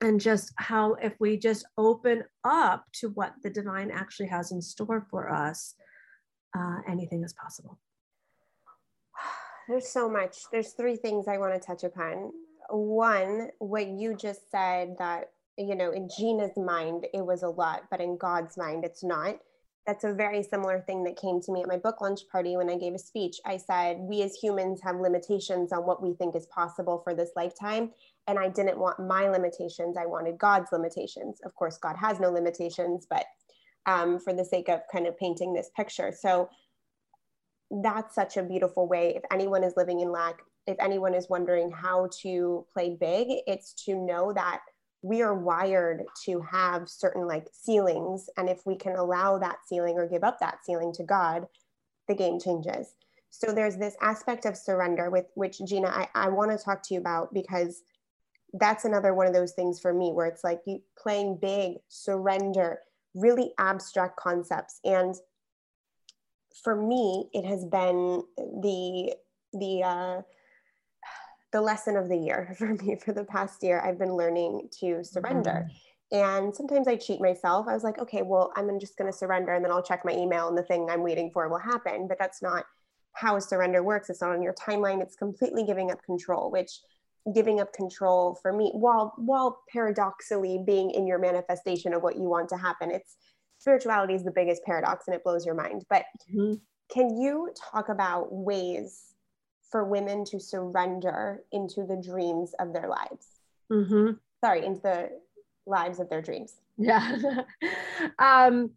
[0.00, 4.62] And just how, if we just open up to what the divine actually has in
[4.62, 5.74] store for us,
[6.56, 7.80] uh, anything is possible.
[9.68, 10.36] There's so much.
[10.52, 12.30] There's three things I want to touch upon.
[12.68, 17.82] One, what you just said that, you know, in Gina's mind, it was a lot,
[17.90, 19.38] but in God's mind, it's not.
[19.86, 22.70] That's a very similar thing that came to me at my book lunch party when
[22.70, 23.36] I gave a speech.
[23.44, 27.30] I said, We as humans have limitations on what we think is possible for this
[27.36, 27.90] lifetime.
[28.26, 29.96] And I didn't want my limitations.
[29.96, 31.40] I wanted God's limitations.
[31.44, 33.24] Of course, God has no limitations, but
[33.86, 36.12] um, for the sake of kind of painting this picture.
[36.18, 36.48] So
[37.70, 39.14] that's such a beautiful way.
[39.16, 43.72] If anyone is living in lack, if anyone is wondering how to play big, it's
[43.84, 44.60] to know that
[45.02, 48.28] we are wired to have certain like ceilings.
[48.36, 51.46] And if we can allow that ceiling or give up that ceiling to God,
[52.08, 52.94] the game changes.
[53.30, 56.94] So there's this aspect of surrender with which Gina, I, I want to talk to
[56.94, 57.82] you about because
[58.54, 62.80] that's another one of those things for me where it's like you playing big, surrender,
[63.14, 64.80] really abstract concepts.
[64.84, 65.14] And
[66.62, 69.14] for me, it has been the
[69.52, 70.22] the uh,
[71.52, 73.80] the lesson of the year for me for the past year.
[73.80, 75.68] I've been learning to surrender.
[75.68, 75.76] Mm-hmm.
[76.12, 77.68] And sometimes I cheat myself.
[77.68, 80.12] I was like, okay, well, I'm just going to surrender and then I'll check my
[80.12, 82.08] email and the thing I'm waiting for will happen.
[82.08, 82.64] But that's not
[83.12, 84.10] how surrender works.
[84.10, 85.00] It's not on your timeline.
[85.02, 86.80] It's completely giving up control, which
[87.34, 92.22] giving up control for me, while while paradoxically being in your manifestation of what you
[92.22, 93.16] want to happen, it's
[93.58, 95.84] spirituality is the biggest paradox and it blows your mind.
[95.88, 96.54] But mm-hmm.
[96.92, 99.09] can you talk about ways
[99.70, 103.26] for women to surrender into the dreams of their lives?
[103.70, 104.12] Mm-hmm.
[104.44, 105.10] Sorry, into the
[105.66, 106.54] lives of their dreams.
[106.76, 107.16] Yeah.
[108.18, 108.70] um,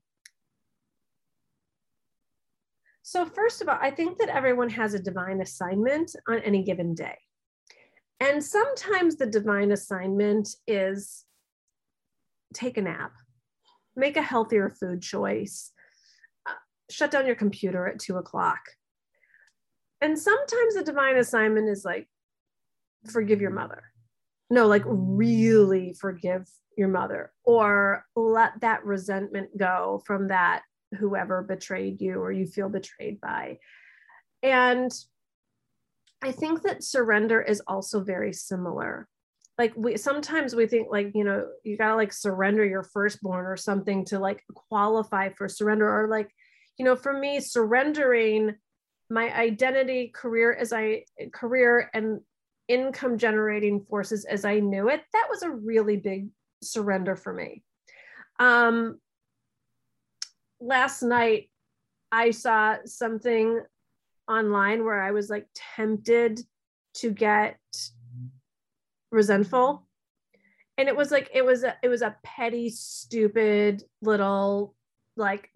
[3.02, 6.94] so, first of all, I think that everyone has a divine assignment on any given
[6.94, 7.18] day.
[8.20, 11.26] And sometimes the divine assignment is
[12.54, 13.12] take a nap
[13.96, 15.72] make a healthier food choice,
[16.48, 16.54] uh,
[16.90, 18.60] shut down your computer at two o'clock.
[20.04, 22.10] And sometimes the divine assignment is like,
[23.10, 23.84] forgive your mother.
[24.50, 26.46] No, like really forgive
[26.78, 30.64] your mother or let that resentment go from that
[31.00, 33.60] whoever betrayed you or you feel betrayed by.
[34.44, 34.92] And
[36.22, 39.08] I think that surrender is also very similar
[39.58, 43.58] like we sometimes we think like you know you gotta like surrender your firstborn or
[43.58, 46.30] something to like qualify for surrender or like
[46.78, 48.56] you know for me surrendering
[49.10, 52.22] my identity career as i career and
[52.68, 56.30] income generating forces as i knew it that was a really big
[56.62, 57.62] surrender for me.
[58.40, 59.00] Um
[60.62, 61.50] last night
[62.12, 63.62] i saw something
[64.30, 66.40] online where i was like tempted
[66.94, 67.58] to get
[69.12, 69.88] resentful.
[70.78, 74.76] And it was like it was a, it was a petty stupid little
[75.16, 75.50] like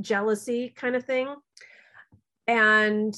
[0.00, 1.34] jealousy kind of thing
[2.46, 3.14] and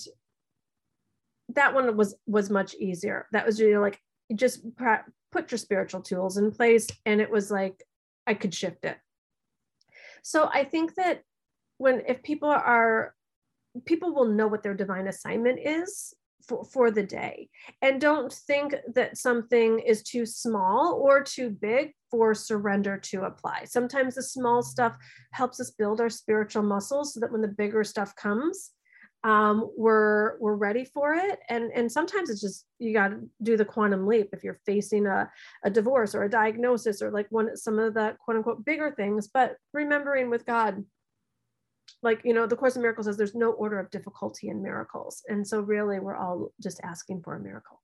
[1.50, 3.26] that one was was much easier.
[3.32, 4.00] That was know like
[4.34, 4.64] just
[5.32, 7.84] put your spiritual tools in place and it was like
[8.26, 8.96] i could shift it.
[10.22, 11.22] So i think that
[11.78, 13.14] when if people are
[13.84, 16.14] people will know what their divine assignment is
[16.46, 17.48] for, for the day.
[17.82, 23.64] And don't think that something is too small or too big for surrender to apply.
[23.64, 24.96] Sometimes the small stuff
[25.32, 28.70] helps us build our spiritual muscles so that when the bigger stuff comes
[29.26, 31.40] um, we're we're ready for it.
[31.48, 35.06] And and sometimes it's just you got to do the quantum leap if you're facing
[35.06, 35.28] a,
[35.64, 39.26] a divorce or a diagnosis or like one some of the quote unquote bigger things
[39.26, 40.84] but remembering with god
[42.02, 45.24] like you know the course of miracles says there's no order of difficulty in miracles.
[45.26, 47.82] And so really we're all just asking for a miracle.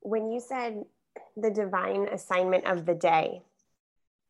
[0.00, 0.82] When you said
[1.36, 3.42] the divine assignment of the day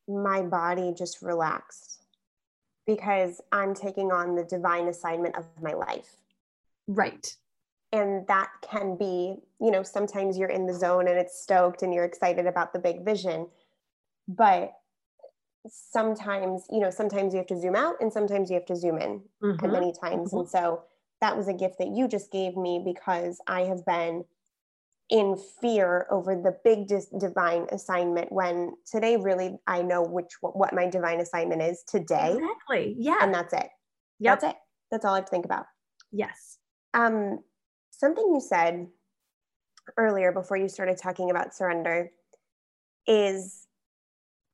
[0.06, 1.99] my body just relaxed
[2.94, 6.16] because i'm taking on the divine assignment of my life
[6.88, 7.36] Right.
[7.92, 11.92] And that can be, you know, sometimes you're in the zone and it's stoked and
[11.94, 13.48] you're excited about the big vision.
[14.26, 14.72] But
[15.68, 18.98] sometimes, you know, sometimes you have to zoom out and sometimes you have to zoom
[18.98, 19.62] in Mhm.
[19.62, 20.32] and many times.
[20.32, 20.82] And so
[21.20, 24.24] that was a gift that you just gave me because I have been
[25.10, 30.72] in fear over the big dis- divine assignment when today really I know which what
[30.72, 32.94] my divine assignment is today Exactly.
[32.98, 33.18] Yeah.
[33.20, 33.68] and that's it.
[34.20, 34.40] Yep.
[34.40, 34.58] That's it.
[34.90, 35.66] That's all I have to think about.
[36.12, 36.58] Yes.
[36.94, 37.40] Um,
[37.90, 38.86] something you said
[39.96, 42.10] earlier before you started talking about surrender
[43.06, 43.66] is,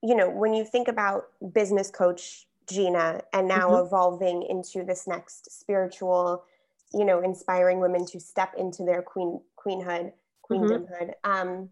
[0.03, 3.87] you know, when you think about business coach Gina and now Mhm.
[3.87, 6.45] evolving into this next spiritual,
[6.93, 10.13] you know, inspiring women to step into their queen queenhood,
[10.51, 11.12] queendomhood.
[11.24, 11.70] Um,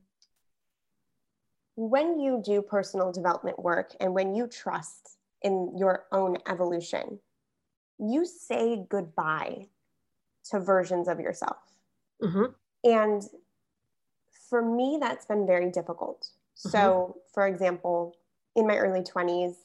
[1.77, 7.19] when you do personal development work and when you trust in your own evolution,
[7.99, 9.67] you say goodbye
[10.51, 11.57] to versions of yourself.
[12.23, 12.45] hmm
[12.85, 13.23] And
[14.49, 16.29] for me, that's been very difficult.
[16.55, 18.17] So, for example,
[18.55, 19.57] in my early 20s,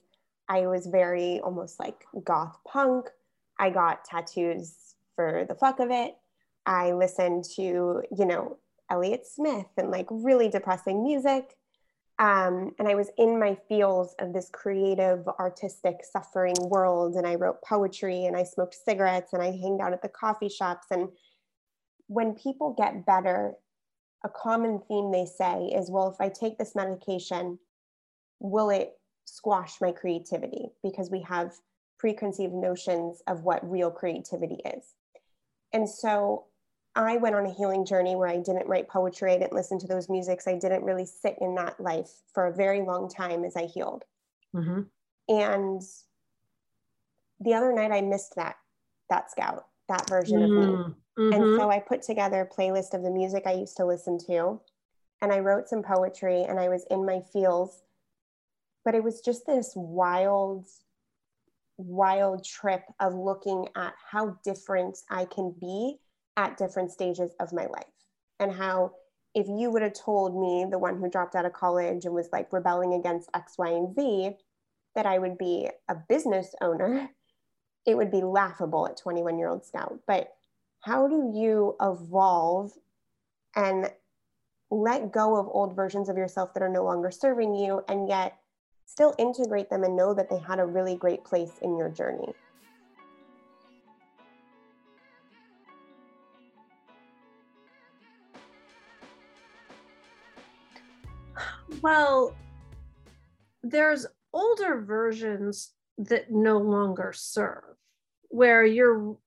[0.47, 3.09] I was very almost like goth punk.
[3.59, 6.15] I got tattoos for the fuck of it.
[6.65, 8.57] I listened to, you know,
[8.89, 11.55] Elliott Smith and like really depressing music.
[12.19, 17.15] Um, and I was in my feels of this creative, artistic, suffering world.
[17.15, 20.49] And I wrote poetry and I smoked cigarettes and I hanged out at the coffee
[20.49, 20.87] shops.
[20.91, 21.09] And
[22.07, 23.53] when people get better,
[24.25, 27.57] a common theme they say is, well, if I take this medication,
[28.39, 30.71] will it squash my creativity?
[30.83, 31.53] Because we have
[31.97, 34.93] preconceived notions of what real creativity is.
[35.71, 36.45] And so
[36.95, 39.87] I went on a healing journey where I didn't write poetry, I didn't listen to
[39.87, 43.55] those musics, I didn't really sit in that life for a very long time as
[43.55, 44.03] I healed.
[44.53, 44.81] hmm
[45.27, 45.81] And
[47.39, 48.57] the other night I missed that
[49.09, 50.65] that scout, that version of me.
[50.65, 51.33] Mm-hmm.
[51.33, 54.59] And so I put together a playlist of the music I used to listen to,
[55.21, 57.81] and I wrote some poetry, and I was in my feels.
[58.85, 60.67] But it was just this wild,
[61.77, 65.99] wild trip of looking at how different I can be
[66.37, 67.85] at different stages of my life.
[68.39, 68.93] And how,
[69.35, 72.29] if you would have told me, the one who dropped out of college and was
[72.31, 74.31] like rebelling against X, Y, and Z,
[74.95, 77.09] that I would be a business owner,
[77.85, 79.99] it would be laughable at 21 year old scout.
[80.07, 80.33] But
[80.81, 82.71] how do you evolve
[83.55, 83.91] and
[84.71, 88.37] let go of old versions of yourself that are no longer serving you and yet
[88.85, 92.33] still integrate them and know that they had a really great place in your journey?
[101.81, 102.35] Well,
[103.63, 107.75] there's older versions that no longer serve,
[108.29, 109.17] where you're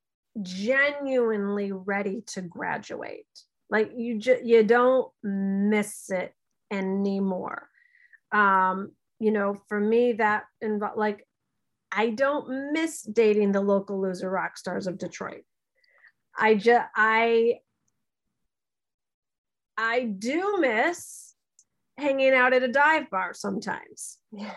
[0.40, 3.26] genuinely ready to graduate.
[3.70, 6.34] Like you just you don't miss it
[6.70, 7.68] anymore.
[8.32, 11.26] Um, you know, for me, that involved like
[11.90, 15.44] I don't miss dating the local loser rock stars of Detroit.
[16.36, 17.60] I just I
[19.76, 21.31] I do miss
[21.98, 24.18] hanging out at a dive bar sometimes.
[24.32, 24.54] Yeah.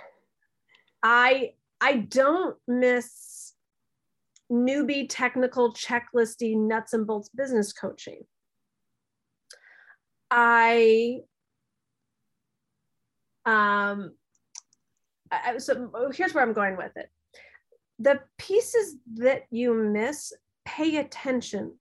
[1.03, 3.53] I I don't miss
[4.51, 8.21] newbie technical checklisty nuts and bolts business coaching.
[10.31, 11.19] I
[13.45, 14.13] um
[15.31, 17.09] I, so here's where I'm going with it.
[17.99, 20.33] The pieces that you miss,
[20.65, 21.77] pay attention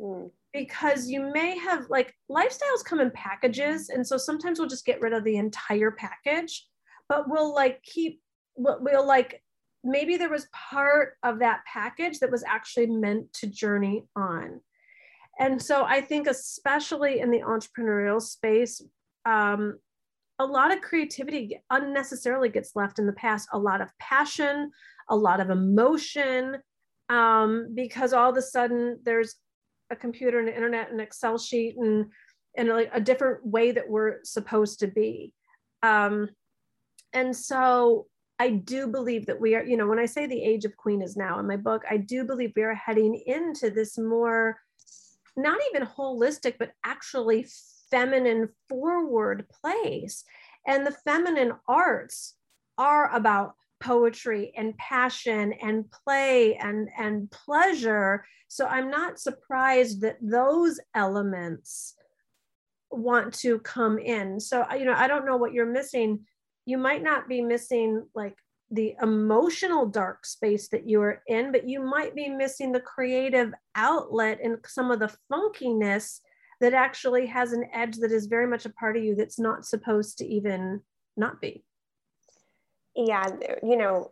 [0.00, 0.30] Mm.
[0.52, 5.00] Because you may have like lifestyles come in packages and so sometimes we'll just get
[5.00, 6.66] rid of the entire package
[7.08, 8.20] but we'll like keep
[8.56, 9.42] we'll, we'll like
[9.84, 14.60] maybe there was part of that package that was actually meant to journey on.
[15.38, 18.82] And so i think especially in the entrepreneurial space
[19.26, 19.78] um,
[20.38, 23.48] a lot of creativity unnecessarily gets left in the past.
[23.52, 24.70] A lot of passion
[25.08, 26.56] a lot of emotion
[27.08, 29.36] um, because all of a sudden there's
[29.90, 32.06] a computer and an internet and excel sheet and
[32.56, 35.32] and like a different way that we're supposed to be.
[35.82, 36.30] Um,
[37.12, 38.06] and so
[38.38, 41.00] i do believe that we are you know when i say the age of queen
[41.00, 44.58] is now in my book i do believe we are heading into this more
[45.36, 47.46] not even holistic but actually
[47.90, 50.24] feminine forward place.
[50.66, 52.34] And the feminine arts
[52.78, 58.24] are about poetry and passion and play and and pleasure.
[58.48, 61.94] So i'm not surprised that those elements
[62.90, 64.40] want to come in.
[64.40, 66.24] So you know i don't know what you're missing.
[66.64, 68.36] You might not be missing like
[68.70, 73.52] the emotional dark space that you are in but you might be missing the creative
[73.76, 76.20] outlet and some of the funkiness
[76.60, 79.64] that actually has an edge that is very much a part of you that's not
[79.64, 80.80] supposed to even
[81.16, 81.62] not be
[82.96, 83.26] yeah
[83.62, 84.10] you know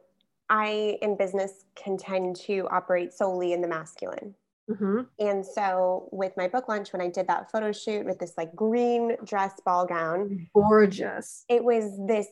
[0.50, 4.34] i in business can tend to operate solely in the masculine
[4.70, 5.00] Mm-hmm.
[5.18, 8.54] And so with my book launch, when I did that photo shoot with this like
[8.56, 11.44] green dress ball gown, gorgeous.
[11.48, 12.28] It was this,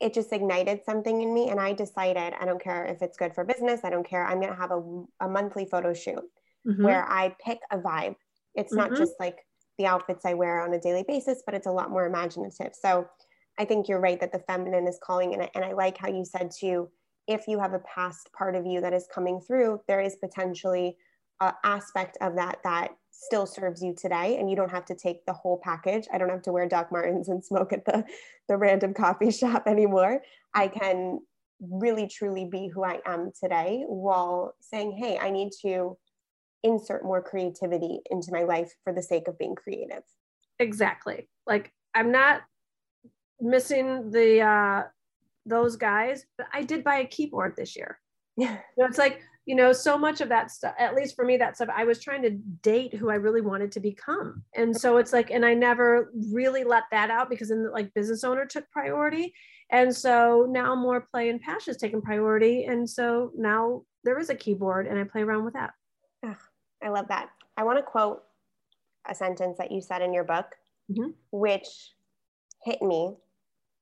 [0.00, 1.50] it just ignited something in me.
[1.50, 3.80] And I decided, I don't care if it's good for business.
[3.84, 4.26] I don't care.
[4.26, 6.24] I'm going to have a, a monthly photo shoot
[6.66, 6.84] mm-hmm.
[6.84, 8.16] where I pick a vibe.
[8.54, 8.98] It's not mm-hmm.
[8.98, 9.38] just like
[9.78, 12.72] the outfits I wear on a daily basis, but it's a lot more imaginative.
[12.74, 13.08] So
[13.60, 15.50] I think you're right that the feminine is calling in it.
[15.54, 16.88] And I like how you said too,
[17.28, 20.96] if you have a past part of you that is coming through, there is potentially
[21.42, 25.26] uh, aspect of that that still serves you today and you don't have to take
[25.26, 26.08] the whole package.
[26.10, 28.02] I don't have to wear doc martens and smoke at the
[28.48, 30.22] the random coffee shop anymore.
[30.54, 31.20] I can
[31.60, 35.94] really truly be who i am today while saying hey i need to
[36.62, 40.02] insert more creativity into my life for the sake of being creative.
[40.58, 41.28] Exactly.
[41.46, 42.40] Like i'm not
[43.40, 44.82] missing the uh
[45.46, 47.98] those guys but i did buy a keyboard this year.
[48.36, 48.58] Yeah.
[48.78, 51.56] So it's like you know so much of that stuff at least for me that
[51.56, 54.44] stuff i was trying to date who i really wanted to become.
[54.54, 58.24] And so it's like and i never really let that out because then like business
[58.24, 59.34] owner took priority.
[59.72, 62.64] And so now more play and passion is taking priority.
[62.64, 65.72] And so now there is a keyboard and i play around with that.
[66.24, 66.36] Oh,
[66.82, 67.30] i love that.
[67.56, 68.22] I want to quote
[69.08, 70.46] a sentence that you said in your book
[70.90, 71.10] mm-hmm.
[71.30, 71.92] which
[72.64, 73.16] hit me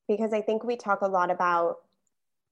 [0.09, 1.79] because i think we talk a lot about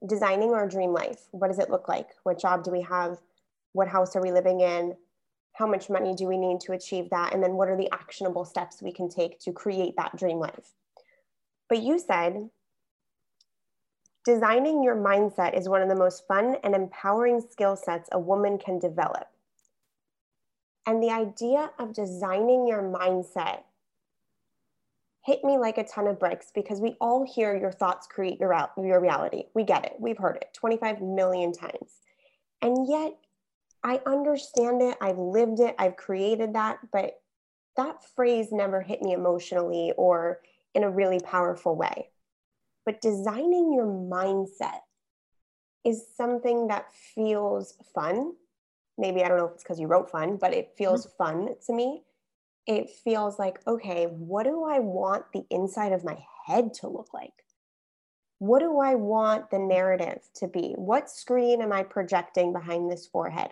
[0.04, 1.28] designing our dream life.
[1.30, 2.08] What does it look like?
[2.24, 3.18] What job do we have?
[3.72, 4.96] What house are we living in?
[5.54, 7.32] How much money do we need to achieve that?
[7.32, 10.74] And then what are the actionable steps we can take to create that dream life?
[11.68, 12.50] But you said
[14.24, 18.58] designing your mindset is one of the most fun and empowering skill sets a woman
[18.58, 19.28] can develop.
[20.84, 23.62] And the idea of designing your mindset
[25.26, 28.56] hit me like a ton of bricks because we all hear your thoughts create your,
[28.78, 29.42] your reality.
[29.54, 29.94] We get it.
[29.98, 32.00] We've heard it 25 million times.
[32.62, 33.16] And yet,
[33.82, 34.96] I understand it.
[35.00, 35.74] I've lived it.
[35.80, 36.78] I've created that.
[36.92, 37.20] But
[37.76, 40.40] that phrase never hit me emotionally or
[40.74, 42.10] in a really powerful way.
[42.84, 44.80] But designing your mindset
[45.84, 48.32] is something that feels fun.
[48.96, 51.16] Maybe I don't know if it's because you wrote fun, but it feels mm-hmm.
[51.16, 52.02] fun to me
[52.66, 57.14] it feels like, okay, what do I want the inside of my head to look
[57.14, 57.32] like?
[58.38, 60.74] What do I want the narrative to be?
[60.76, 63.50] What screen am I projecting behind this forehead?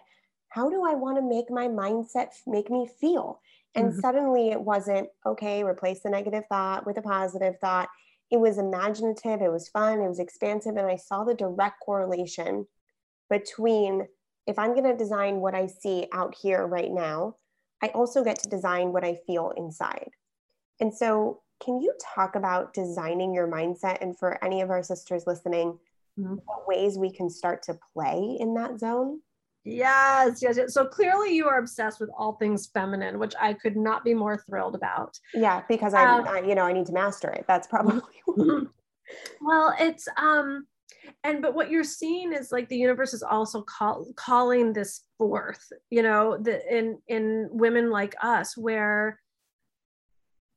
[0.49, 3.41] How do I want to make my mindset make me feel?
[3.75, 4.01] And mm-hmm.
[4.01, 7.89] suddenly it wasn't, okay, replace the negative thought with a positive thought.
[8.31, 10.77] It was imaginative, it was fun, it was expansive.
[10.77, 12.67] And I saw the direct correlation
[13.31, 14.07] between
[14.47, 17.37] if I'm going to design what I see out here right now
[17.85, 20.09] I also get to design what I feel inside.
[20.80, 23.99] And so, can you talk about designing your mindset?
[24.01, 25.78] And for any of our sisters listening,
[26.18, 26.37] mm-hmm.
[26.47, 29.20] what ways we can start to play in that zone?
[29.64, 30.72] Yes, yes, yes.
[30.72, 34.39] So clearly, you are obsessed with all things feminine, which I could not be more
[34.39, 35.18] thrilled about.
[35.35, 37.45] Yeah, because I, um, I you know, I need to master it.
[37.47, 38.01] That's probably.
[39.41, 40.66] well, it's um,
[41.25, 45.72] and but what you're seeing is like the universe is also call, calling this forth
[45.91, 49.18] you know the in in women like us where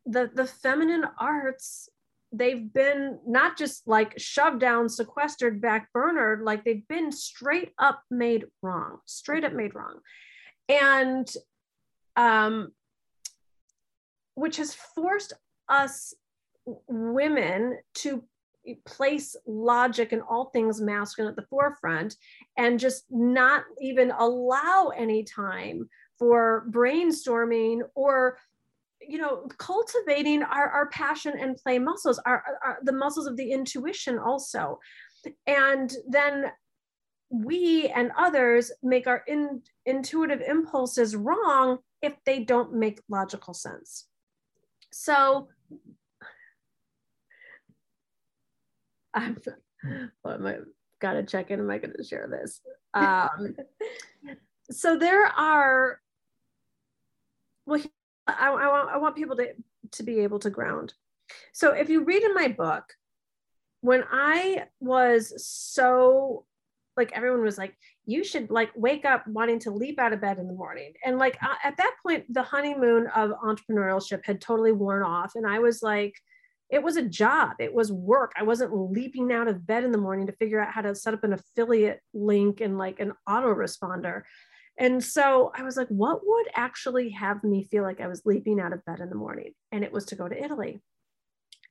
[0.06, 1.90] the the feminine arts
[2.32, 8.02] they've been not just like shoved down sequestered back burnered like they've been straight up
[8.12, 10.00] made wrong straight up made wrong.
[10.70, 11.28] And
[12.16, 12.70] um
[14.36, 15.34] which has forced
[15.70, 16.14] us
[16.88, 18.24] women to
[18.86, 22.16] place logic and all things masculine at the forefront
[22.58, 25.88] and just not even allow any time
[26.18, 28.38] for brainstorming or
[29.02, 32.44] you know cultivating our, our passion and play muscles our,
[32.84, 34.80] the muscles of the intuition also.
[35.46, 36.46] And then
[37.30, 44.08] we and others make our in, intuitive impulses wrong if they don't make logical sense.
[44.92, 45.50] So
[49.18, 49.38] I'm,
[50.24, 50.56] well, am I
[51.02, 51.60] gotta check in?
[51.60, 52.62] Am I gonna share this?
[52.94, 53.56] Um,
[54.72, 56.00] so there are,
[57.68, 57.80] well,
[58.26, 59.54] I, I, want, I want people to,
[59.92, 60.96] to be able to ground.
[61.52, 62.86] So if you read in my book,
[63.82, 66.46] when I was so
[66.98, 70.40] like everyone was like you should like wake up wanting to leap out of bed
[70.40, 74.72] in the morning and like uh, at that point the honeymoon of entrepreneurship had totally
[74.72, 76.16] worn off and i was like
[76.70, 77.58] it was a job.
[77.60, 78.34] It was work.
[78.36, 81.14] I wasn't leaping out of bed in the morning to figure out how to set
[81.14, 84.24] up an affiliate link and like an autoresponder.
[84.80, 88.60] And so i was like what would actually have me feel like i was leaping
[88.60, 89.54] out of bed in the morning?
[89.72, 90.82] And it was to go to italy.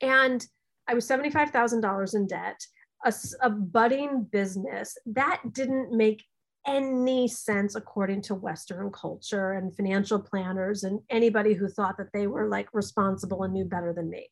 [0.00, 0.44] And
[0.88, 2.60] i was $75000 in debt
[3.04, 4.96] a, a budding business.
[5.06, 6.24] That didn't make
[6.66, 12.26] any sense according to Western culture and financial planners and anybody who thought that they
[12.26, 14.28] were like responsible and knew better than me.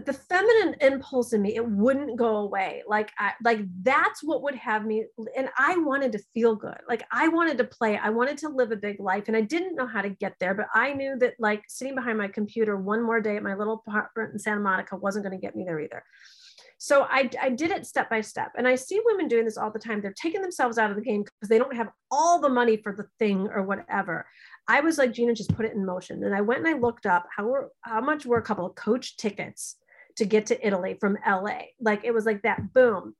[0.00, 2.82] But the feminine impulse in me, it wouldn't go away.
[2.88, 5.04] Like, I, like that's what would have me.
[5.36, 6.78] And I wanted to feel good.
[6.88, 7.98] Like I wanted to play.
[7.98, 10.54] I wanted to live a big life, and I didn't know how to get there.
[10.54, 13.82] But I knew that like sitting behind my computer one more day at my little
[13.86, 16.02] apartment in Santa Monica wasn't going to get me there either.
[16.82, 18.52] So I, I did it step by step.
[18.56, 20.00] And I see women doing this all the time.
[20.00, 22.94] They're taking themselves out of the game because they don't have all the money for
[22.96, 24.26] the thing or whatever.
[24.66, 26.24] I was like, Gina, just put it in motion.
[26.24, 29.18] And I went and I looked up how how much were a couple of coach
[29.18, 29.76] tickets
[30.20, 31.62] to get to Italy from LA.
[31.80, 33.14] Like it was like that boom.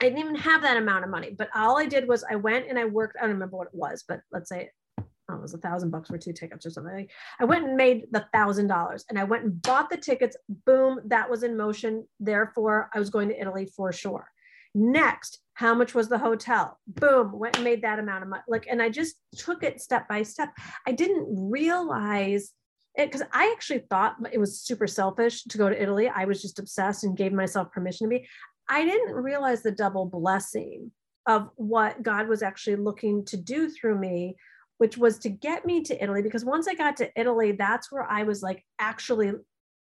[0.00, 2.68] I didn't even have that amount of money, but all I did was I went
[2.68, 3.16] and I worked.
[3.16, 6.08] I don't remember what it was, but let's say oh, it was a thousand bucks
[6.08, 7.06] for two tickets or something.
[7.38, 10.36] I went and made the thousand dollars and I went and bought the tickets.
[10.66, 12.04] Boom, that was in motion.
[12.18, 14.28] Therefore, I was going to Italy for sure.
[14.74, 16.80] Next, how much was the hotel?
[16.88, 18.42] Boom, went and made that amount of money.
[18.48, 20.52] Like, and I just took it step by step.
[20.84, 22.52] I didn't realize
[22.96, 26.08] because I actually thought it was super selfish to go to Italy.
[26.08, 28.28] I was just obsessed and gave myself permission to be.
[28.68, 30.92] I didn't realize the double blessing
[31.26, 34.36] of what God was actually looking to do through me
[34.78, 36.22] which was to get me to Italy.
[36.22, 39.32] Because once I got to Italy, that's where I was like actually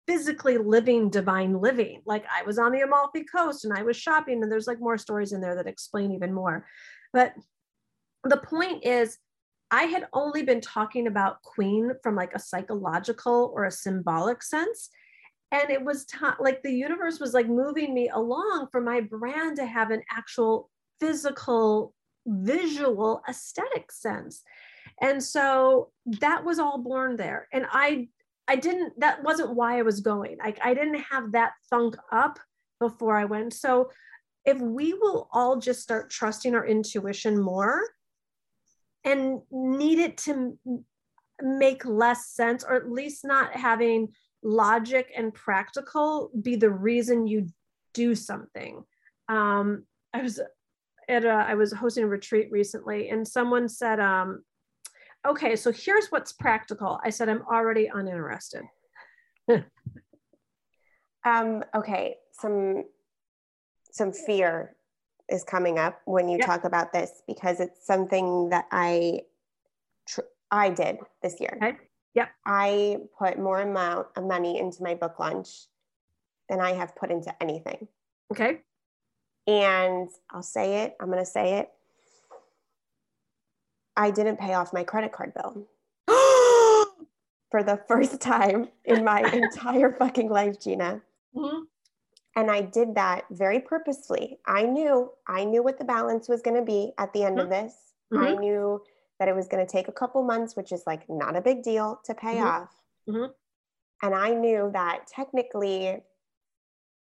[0.06, 2.02] physically living divine living.
[2.06, 4.98] Like I was on the Amalfi Coast and I was shopping, and there's like more
[4.98, 6.66] stories in there that explain even more.
[7.12, 7.34] But
[8.24, 9.18] the point is,
[9.70, 14.90] I had only been talking about queen from like a psychological or a symbolic sense.
[15.52, 19.56] And it was ta- like the universe was like moving me along for my brand
[19.56, 21.94] to have an actual physical,
[22.26, 24.42] visual, aesthetic sense.
[25.00, 27.48] And so that was all born there.
[27.52, 28.08] And i
[28.48, 30.36] i didn't that wasn't why i was going.
[30.38, 32.38] Like i didn't have that thunk up
[32.80, 33.52] before i went.
[33.54, 33.90] So
[34.44, 37.82] if we will all just start trusting our intuition more
[39.04, 40.58] and need it to
[41.42, 44.08] make less sense or at least not having
[44.42, 47.46] logic and practical be the reason you
[47.94, 48.82] do something
[49.28, 50.40] um, i was
[51.08, 54.44] at a, I was hosting a retreat recently and someone said um,
[55.26, 57.00] okay, so here's what's practical.
[57.04, 58.62] I said, I'm already uninterested.
[61.24, 62.84] um, okay, some
[63.92, 64.76] some fear
[65.30, 66.46] is coming up when you yep.
[66.46, 69.22] talk about this because it's something that I
[70.06, 70.20] tr-
[70.50, 71.56] I did this year.
[71.56, 71.76] Okay.
[72.14, 72.28] Yep.
[72.44, 75.66] I put more amount of money into my book launch
[76.48, 77.86] than I have put into anything.
[78.32, 78.60] Okay.
[79.46, 81.70] And I'll say it, I'm going to say it.
[83.96, 85.68] I didn't pay off my credit card bill
[87.50, 91.02] for the first time in my entire fucking life, Gina.
[91.34, 91.62] Mm-hmm.
[92.36, 94.38] And I did that very purposefully.
[94.46, 97.44] I knew, I knew what the balance was going to be at the end mm-hmm.
[97.44, 97.74] of this.
[98.12, 98.24] Mm-hmm.
[98.24, 98.80] I knew
[99.18, 101.62] that it was going to take a couple months, which is like not a big
[101.62, 102.46] deal to pay mm-hmm.
[102.46, 102.70] off.
[103.08, 103.32] Mm-hmm.
[104.02, 105.96] And I knew that technically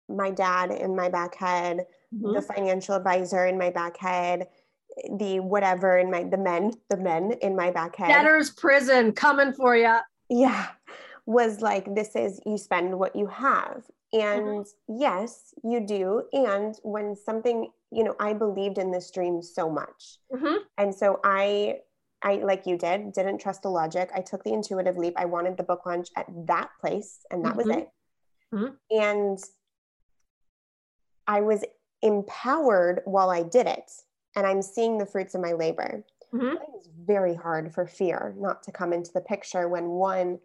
[0.10, 2.54] my dad in my back head, the mm-hmm.
[2.54, 4.48] financial advisor in my back head,
[5.18, 9.54] the whatever in my the men the men in my back head debtor's prison coming
[9.54, 9.96] for you
[10.30, 10.68] yeah
[11.26, 13.84] was like this is you spend what you have
[14.14, 15.02] and mm-hmm.
[15.02, 20.18] yes you do and when something you know i believed in this dream so much
[20.34, 20.58] mm-hmm.
[20.78, 21.78] and so i
[22.24, 25.58] i like you did didn't trust the logic i took the intuitive leap i wanted
[25.58, 27.70] the book launch at that place and that mm-hmm.
[27.70, 27.90] was it
[28.54, 28.74] mm-hmm.
[28.92, 29.40] and
[31.28, 31.66] i was
[32.02, 33.92] empowered while i did it
[34.38, 36.06] and I'm seeing the fruits of my labor.
[36.32, 36.58] Mm-hmm.
[36.76, 40.38] It's very hard for fear not to come into the picture when one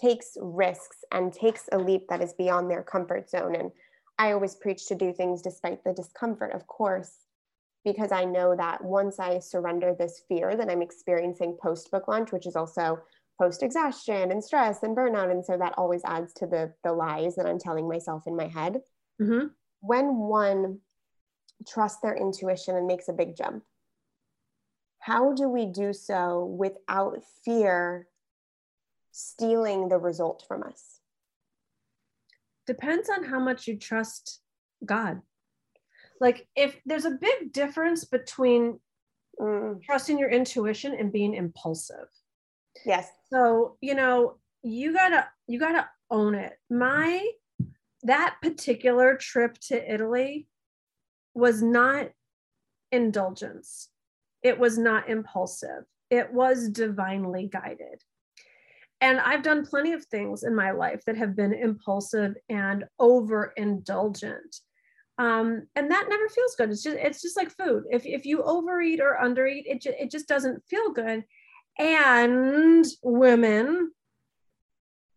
[0.00, 3.54] takes risks and takes a leap that is beyond their comfort zone.
[3.54, 3.70] And
[4.18, 7.12] I always preach to do things despite the discomfort, of course,
[7.84, 12.32] because I know that once I surrender this fear that I'm experiencing post book launch,
[12.32, 13.00] which is also
[13.40, 15.30] post exhaustion and stress and burnout.
[15.30, 18.46] And so that always adds to the, the lies that I'm telling myself in my
[18.46, 18.80] head.
[19.20, 19.46] Mm-hmm.
[19.80, 20.78] When one
[21.66, 23.64] trusts their intuition and makes a big jump.
[24.98, 28.06] How do we do so without fear
[29.12, 30.98] stealing the result from us?
[32.66, 34.40] Depends on how much you trust
[34.84, 35.20] God.
[36.20, 38.78] Like, if there's a big difference between
[39.40, 39.82] mm.
[39.82, 42.08] trusting your intuition and being impulsive.
[42.86, 43.08] Yes.
[43.30, 46.52] So, you know, you gotta, you gotta own it.
[46.70, 47.24] My
[48.04, 50.48] that particular trip to Italy
[51.34, 52.10] was not
[52.90, 53.88] indulgence.
[54.42, 55.84] It was not impulsive.
[56.10, 58.02] It was divinely guided.
[59.02, 64.60] And I've done plenty of things in my life that have been impulsive and overindulgent.
[65.18, 66.70] Um, and that never feels good.
[66.70, 67.82] It's just it's just like food.
[67.90, 71.24] If if you overeat or undereat, it ju- it just doesn't feel good.
[71.80, 73.90] And women,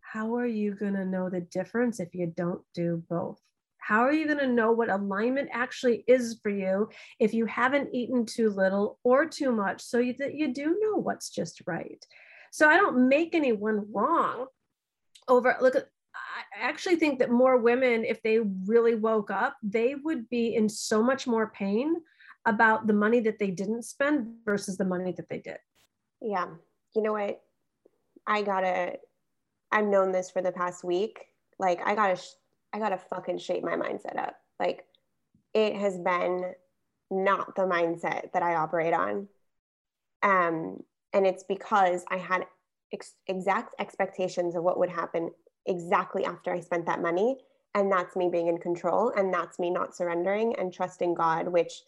[0.02, 3.40] how are you going to know the difference if you don't do both?
[3.78, 7.94] How are you going to know what alignment actually is for you if you haven't
[7.94, 12.04] eaten too little or too much so you, that you do know what's just right?
[12.56, 14.45] So I don't make anyone wrong
[15.28, 20.30] over look I actually think that more women, if they really woke up, they would
[20.30, 21.95] be in so much more pain
[22.45, 25.58] about the money that they didn't spend versus the money that they did.
[26.22, 26.45] Yeah.
[26.95, 27.41] You know what?
[28.26, 28.99] I gotta,
[29.74, 31.26] I've known this for the past week.
[31.60, 32.22] Like, I gotta,
[32.72, 34.38] I gotta fucking shape my mindset up.
[34.62, 34.86] Like,
[35.53, 36.53] it has been
[37.12, 39.28] not the mindset that I operate on.
[40.24, 40.84] Um,
[41.16, 42.45] and it's because I had
[42.93, 45.32] ex- exact expectations of what would happen
[45.66, 47.38] exactly after I spent that money.
[47.74, 49.11] And that's me being in control.
[49.16, 51.84] And that's me not surrendering and trusting God, which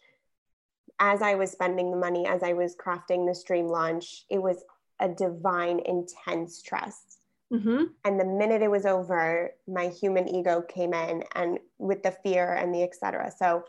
[0.98, 4.64] as I was spending the money, as I was crafting the stream launch, it was
[4.98, 7.20] a divine, intense trust.
[7.52, 7.84] Mm-hmm.
[8.04, 12.54] And the minute it was over, my human ego came in and with the fear
[12.54, 13.30] and the etc.
[13.38, 13.64] So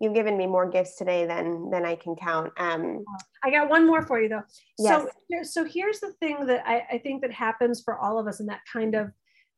[0.00, 2.52] you've given me more gifts today than than I can count.
[2.58, 3.04] Um,
[3.42, 4.42] I got one more for you though.
[4.78, 5.06] Yes.
[5.30, 8.40] So so here's the thing that I, I think that happens for all of us
[8.40, 9.10] in that kind of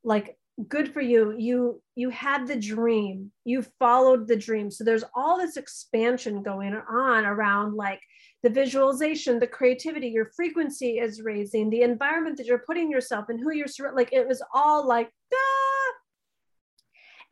[0.04, 0.36] like
[0.68, 5.36] good for you you you had the dream you followed the dream so there's all
[5.36, 8.00] this expansion going on around like
[8.42, 13.38] the visualization the creativity your frequency is raising the environment that you're putting yourself in
[13.38, 15.55] who you're like it was all like ah!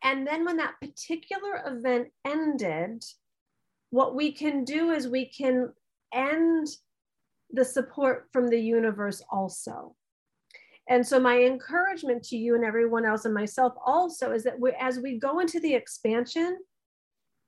[0.04, 3.02] And then when that particular event ended,
[3.90, 5.72] what we can do is we can
[6.12, 6.68] end
[7.50, 9.96] the support from the universe also.
[10.88, 14.72] And so my encouragement to you and everyone else and myself also is that we,
[14.78, 16.58] as we go into the expansion,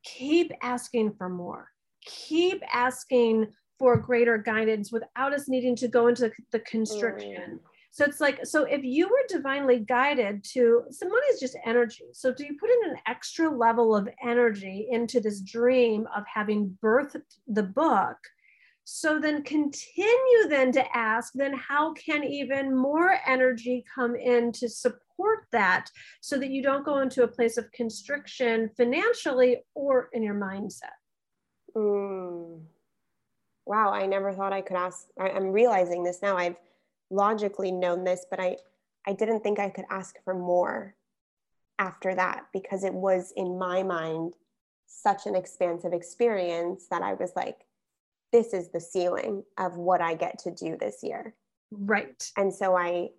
[0.05, 1.69] keep asking for more.
[2.07, 3.49] Keep asking
[3.79, 7.61] for greater guidance without us needing to go into the constriction.
[7.61, 7.76] Mm.
[7.97, 12.05] So it's like, so if you were divinely guided to, so money is just energy.
[12.13, 16.77] So do you put in an extra level of energy into this dream of having
[16.83, 18.19] birthed the book?
[18.85, 24.69] So then continue then to ask, then how can even more energy come in to
[24.69, 25.89] support that
[26.21, 30.99] so that you don't go into a place of constriction financially or in your mindset?
[31.75, 32.61] Mm.
[33.65, 35.07] Wow, I never thought I could ask.
[35.19, 36.37] I, I'm realizing this now.
[36.37, 36.57] I've
[37.11, 38.57] logically known this, but I,
[39.07, 40.95] I didn't think I could ask for more
[41.79, 44.35] after that because it was in my mind
[44.87, 47.67] such an expansive experience that I was like,
[48.33, 51.35] this is the ceiling of what I get to do this year.
[51.71, 52.31] Right.
[52.37, 53.11] And so I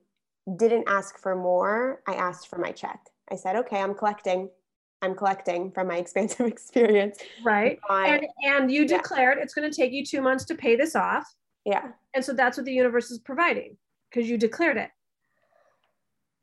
[0.55, 2.01] didn't ask for more.
[2.07, 2.99] I asked for my check.
[3.29, 4.49] I said, okay, I'm collecting.
[5.01, 7.19] I'm collecting from my expansive experience.
[7.43, 7.79] Right.
[7.89, 9.43] I, and and you declared yeah.
[9.43, 11.25] it's going to take you two months to pay this off.
[11.67, 11.89] Yeah.
[12.13, 13.75] And so that's what the universe is providing
[14.09, 14.89] because you declared it.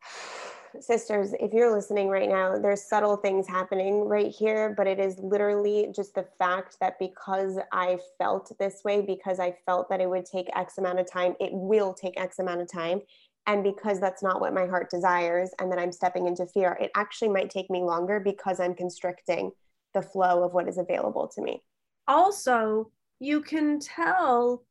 [0.81, 5.19] Sisters, if you're listening right now, there's subtle things happening right here, but it is
[5.21, 10.11] literally just the fact that because I felt this way, because I felt that it
[10.11, 13.01] would take X amount of time, it will take X amount of time.
[13.47, 16.91] And because that's not what my heart desires, and that I'm stepping into fear, it
[16.95, 19.53] actually might take me longer because I'm constricting
[19.95, 21.63] the flow of what is available to me.
[22.09, 24.65] Also, you can tell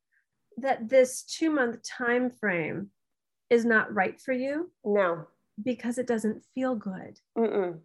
[0.58, 2.90] that this two month time frame
[3.50, 5.28] is not right for you no.
[5.64, 7.20] because it doesn't feel good.
[7.38, 7.80] Mm-mm.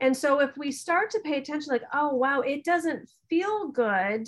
[0.00, 4.26] and so if we start to pay attention like oh wow it doesn't feel good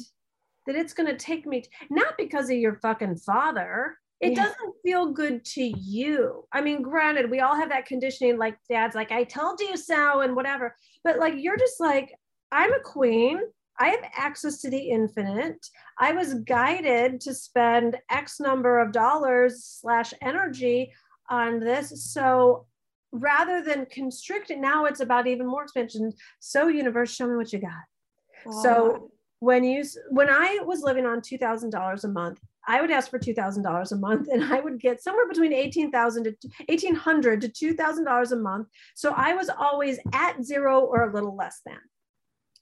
[0.66, 3.96] that it's going to take me t- not because of your fucking father.
[4.20, 4.44] It yeah.
[4.44, 6.44] doesn't feel good to you.
[6.52, 10.20] I mean granted we all have that conditioning like dad's like i told you so
[10.20, 10.74] and whatever.
[11.04, 12.14] But like you're just like
[12.52, 13.40] i'm a queen
[13.78, 15.66] I have access to the infinite.
[15.98, 20.92] I was guided to spend X number of dollars slash energy
[21.28, 22.12] on this.
[22.12, 22.66] So
[23.12, 26.12] rather than constrict it, now it's about even more expansion.
[26.40, 28.52] So universe, show me what you got.
[28.62, 29.10] So
[29.40, 33.10] when you when I was living on two thousand dollars a month, I would ask
[33.10, 36.34] for two thousand dollars a month, and I would get somewhere between eighteen thousand to
[36.68, 38.68] eighteen hundred to two thousand dollars a month.
[38.94, 41.78] So I was always at zero or a little less than.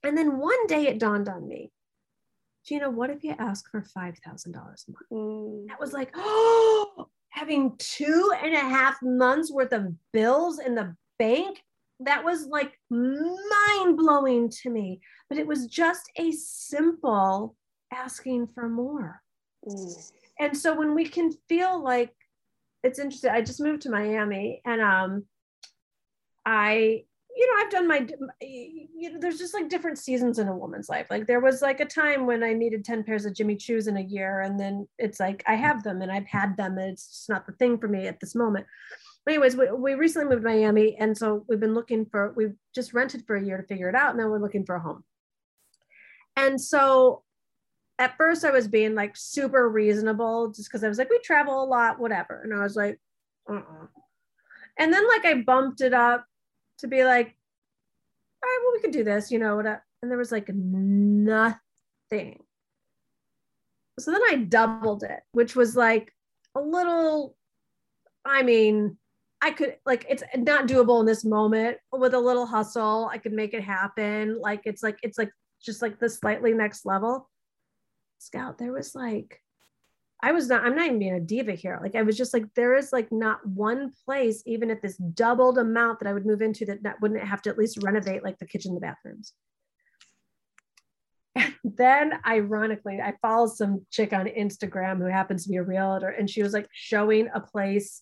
[0.04, 1.70] And then one day it dawned on me,
[2.66, 4.78] Gina, what if you ask for $5,000 a month?
[5.12, 5.68] Mm.
[5.68, 10.96] That was like, oh, having two and a half months worth of bills in the
[11.18, 11.62] bank
[12.00, 15.00] that was like mind blowing to me.
[15.28, 17.56] But it was just a simple
[17.92, 19.20] asking for more.
[19.66, 20.12] Mm.
[20.40, 22.12] And so when we can feel like
[22.82, 25.24] it's interesting, I just moved to Miami and um,
[26.44, 27.04] I,
[27.36, 28.06] you know, I've done my,
[28.40, 31.08] you know, there's just like different seasons in a woman's life.
[31.10, 33.96] Like there was like a time when I needed 10 pairs of Jimmy Choos in
[33.96, 34.40] a year.
[34.40, 37.46] And then it's like, I have them and I've had them and it's just not
[37.46, 38.66] the thing for me at this moment.
[39.24, 40.96] But anyways, we, we recently moved to Miami.
[40.96, 43.96] And so we've been looking for, we've just rented for a year to figure it
[43.96, 44.10] out.
[44.10, 45.02] And now we're looking for a home.
[46.36, 47.24] And so
[47.98, 51.62] at first I was being like super reasonable just because I was like, we travel
[51.62, 52.42] a lot, whatever.
[52.42, 53.00] And I was like,
[53.48, 53.86] uh-uh.
[54.78, 56.26] And then like I bumped it up
[56.78, 57.34] to be like,
[58.42, 59.84] all right, well, we could do this, you know, whatever.
[60.02, 62.40] And there was like nothing.
[63.98, 66.12] So then I doubled it, which was like
[66.54, 67.36] a little,
[68.24, 68.98] I mean,
[69.40, 71.76] I could like it's not doable in this moment.
[71.92, 74.40] With a little hustle, I could make it happen.
[74.40, 75.30] Like it's like it's like
[75.62, 77.28] just like the slightly next level.
[78.18, 79.42] Scout, there was like
[80.24, 81.78] I was not, I'm not even being a diva here.
[81.82, 85.58] Like I was just like, there is like not one place, even at this doubled
[85.58, 88.38] amount that I would move into that, that wouldn't have to at least renovate like
[88.38, 89.34] the kitchen, the bathrooms.
[91.36, 96.08] And then ironically, I follow some chick on Instagram who happens to be a realtor
[96.08, 98.00] and she was like showing a place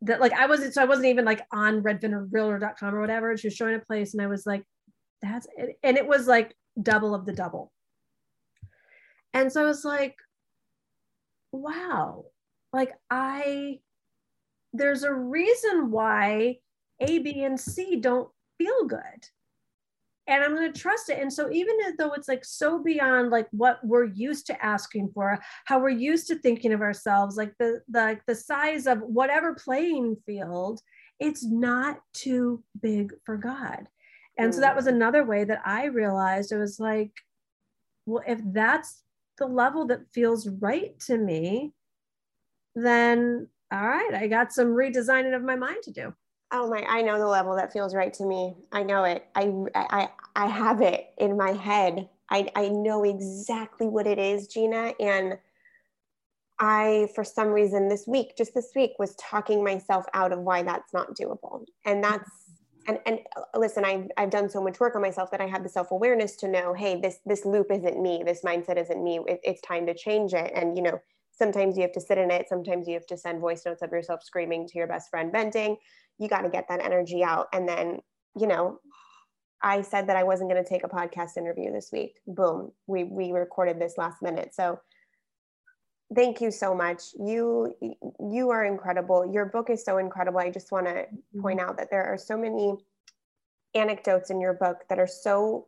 [0.00, 3.30] that like I wasn't, so I wasn't even like on Redfin or realtor.com or whatever.
[3.30, 4.64] And she was showing a place and I was like,
[5.20, 5.76] that's it.
[5.82, 7.70] And it was like double of the double.
[9.34, 10.16] And so I was like,
[11.52, 12.24] wow,
[12.72, 13.78] like I,
[14.72, 16.58] there's a reason why
[17.00, 18.28] A, B, and C don't
[18.58, 19.00] feel good.
[20.28, 21.20] And I'm going to trust it.
[21.20, 25.38] And so, even though it's like so beyond like what we're used to asking for,
[25.66, 30.16] how we're used to thinking of ourselves, like the, the, the size of whatever playing
[30.26, 30.80] field,
[31.20, 33.86] it's not too big for God.
[34.38, 34.94] And so that was mm.
[34.94, 37.12] another way that I realized it was like,
[38.04, 39.02] well, if that's
[39.38, 41.72] the level that feels right to me,
[42.74, 46.14] then all right, I got some redesigning of my mind to do.
[46.52, 48.54] Oh my, I know the level that feels right to me.
[48.70, 49.26] I know it.
[49.34, 52.08] I I I have it in my head.
[52.30, 55.38] I I know exactly what it is, Gina, and
[56.58, 60.62] I for some reason this week, just this week was talking myself out of why
[60.62, 61.64] that's not doable.
[61.84, 62.30] And that's
[62.86, 65.62] and and uh, listen I've, I've done so much work on myself that i have
[65.62, 68.22] the self-awareness to know hey this this loop isn't me.
[68.24, 69.20] This mindset isn't me.
[69.26, 70.52] It, it's time to change it.
[70.54, 71.00] And you know
[71.32, 72.48] sometimes you have to sit in it.
[72.48, 75.76] Sometimes you have to send voice notes of yourself screaming to your best friend venting.
[76.18, 77.48] You got to get that energy out.
[77.52, 78.00] And then
[78.38, 78.78] you know
[79.62, 82.14] i said that i wasn't going to take a podcast interview this week.
[82.26, 82.72] Boom.
[82.86, 84.54] We we recorded this last minute.
[84.54, 84.78] So
[86.14, 87.02] thank you so much.
[87.18, 87.74] You
[88.20, 89.30] you are incredible.
[89.30, 90.38] Your book is so incredible.
[90.38, 91.42] I just want to mm-hmm.
[91.42, 92.74] point out that there are so many
[93.74, 95.66] anecdotes in your book that are so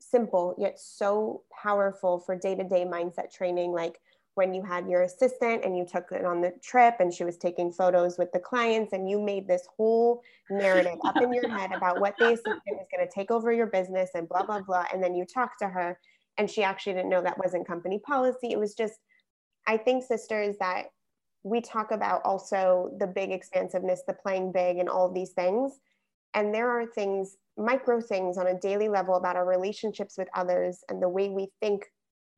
[0.00, 3.98] simple yet so powerful for day-to-day mindset training like
[4.34, 7.36] when you had your assistant and you took it on the trip and she was
[7.36, 11.72] taking photos with the clients and you made this whole narrative up in your head
[11.72, 14.84] about what the assistant was going to take over your business and blah blah blah
[14.92, 15.98] and then you talked to her
[16.38, 18.52] and she actually didn't know that wasn't company policy.
[18.52, 19.00] It was just
[19.68, 20.86] I think, sisters, that
[21.44, 25.78] we talk about also the big expansiveness, the playing big, and all of these things.
[26.34, 30.82] And there are things, micro things on a daily level about our relationships with others
[30.88, 31.84] and the way we think,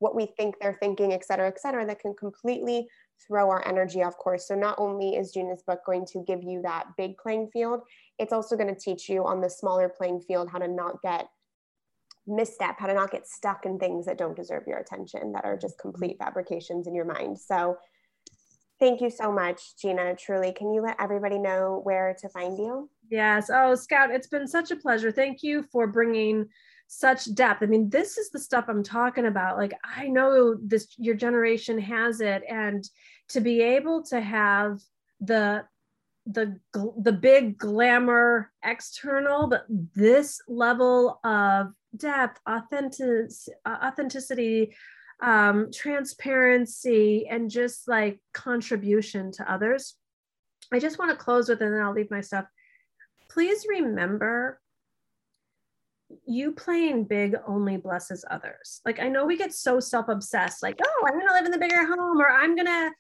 [0.01, 2.89] what we think they're thinking, et cetera, et cetera, that can completely
[3.27, 4.49] throw our energy off course.
[4.49, 7.81] So not only is Gina's book going to give you that big playing field,
[8.19, 11.29] it's also going to teach you on the smaller playing field how to not get
[12.31, 15.57] misstep, how to not get stuck in things that don't deserve your attention, that are
[15.57, 17.39] just complete fabrications in your mind.
[17.39, 17.77] So
[18.79, 20.15] thank you so much, Gina.
[20.17, 22.89] Truly, can you let everybody know where to find you?
[23.11, 23.51] Yes.
[23.53, 25.13] Oh, Scout, it's been such a pleasure.
[25.13, 26.47] Thank you for bringing
[26.87, 27.63] such depth.
[27.63, 29.59] I mean, this is the stuff I'm talking about.
[29.59, 32.43] Like, I know this, your generation has it.
[32.49, 32.89] And
[33.29, 34.81] to be able to have
[35.21, 35.65] the
[36.27, 36.59] the
[36.99, 39.65] the big glamour external but
[39.95, 43.31] this level of depth, authentic,
[43.67, 44.75] authenticity,
[45.23, 49.97] um, transparency, and just like contribution to others.
[50.73, 52.47] I just want to close with, and then I'll leave my stuff.
[53.29, 54.61] Please remember
[56.27, 58.81] you playing big only blesses others.
[58.85, 61.87] Like I know we get so self-obsessed, like, oh, I'm gonna live in the bigger
[61.87, 62.91] home, or I'm gonna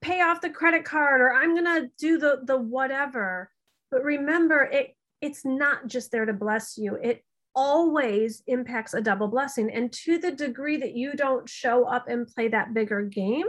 [0.00, 3.50] pay off the credit card, or I'm gonna do the the whatever.
[3.90, 6.94] But remember, it it's not just there to bless you.
[6.96, 7.24] It
[7.54, 9.70] always impacts a double blessing.
[9.70, 13.46] And to the degree that you don't show up and play that bigger game,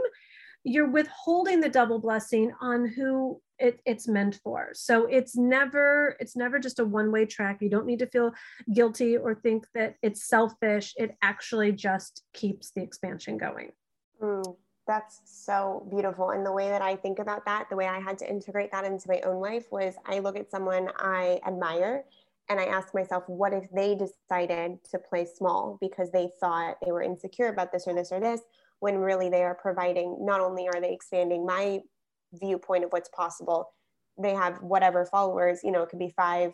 [0.64, 4.70] you're withholding the double blessing on who it, it's meant for.
[4.74, 7.60] So it's never it's never just a one-way track.
[7.62, 8.32] You don't need to feel
[8.74, 10.94] guilty or think that it's selfish.
[10.98, 13.72] It actually just keeps the expansion going.
[14.22, 14.56] Mm,
[14.88, 16.32] that's so beautiful.
[16.32, 18.84] And the way that i think about that the way i had to integrate that
[18.84, 22.04] into my own life was i look at someone i admire
[22.52, 26.92] and I ask myself, what if they decided to play small because they thought they
[26.92, 28.42] were insecure about this or this or this,
[28.80, 31.80] when really they are providing, not only are they expanding my
[32.34, 33.74] viewpoint of what's possible,
[34.18, 36.52] they have whatever followers, you know, it could be five,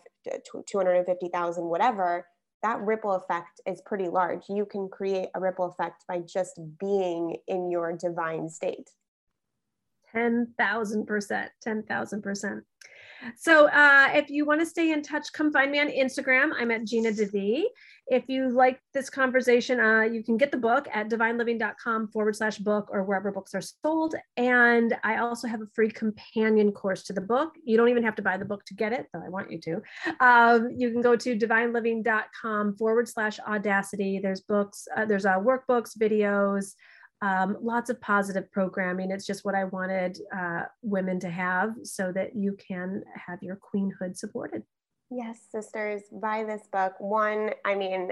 [0.66, 2.26] 250,000, whatever.
[2.62, 4.44] That ripple effect is pretty large.
[4.48, 8.90] You can create a ripple effect by just being in your divine state.
[10.14, 12.62] 10,000%, 10,000%.
[13.36, 16.50] So uh, if you want to stay in touch, come find me on Instagram.
[16.58, 17.64] I'm at Gina DeVee.
[18.10, 22.56] If you like this conversation, uh, you can get the book at divineliving.com forward slash
[22.56, 24.14] book or wherever books are sold.
[24.38, 27.54] And I also have a free companion course to the book.
[27.64, 29.60] You don't even have to buy the book to get it, though I want you
[29.60, 29.82] to.
[30.20, 34.20] Um, you can go to divineliving.com forward slash audacity.
[34.20, 36.74] There's books, uh, there's uh, workbooks, videos,
[37.20, 39.10] um, lots of positive programming.
[39.10, 43.56] It's just what I wanted uh, women to have so that you can have your
[43.56, 44.62] queenhood supported.
[45.10, 46.92] Yes, sisters, buy this book.
[46.98, 48.10] One, I mean,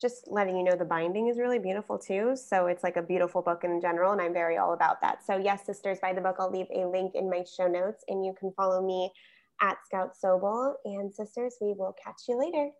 [0.00, 2.34] just letting you know the binding is really beautiful too.
[2.34, 5.24] So it's like a beautiful book in general, and I'm very all about that.
[5.24, 6.36] So, yes, sisters, buy the book.
[6.38, 9.10] I'll leave a link in my show notes, and you can follow me
[9.60, 10.74] at Scout Sobel.
[10.84, 12.70] And sisters, we will catch you later.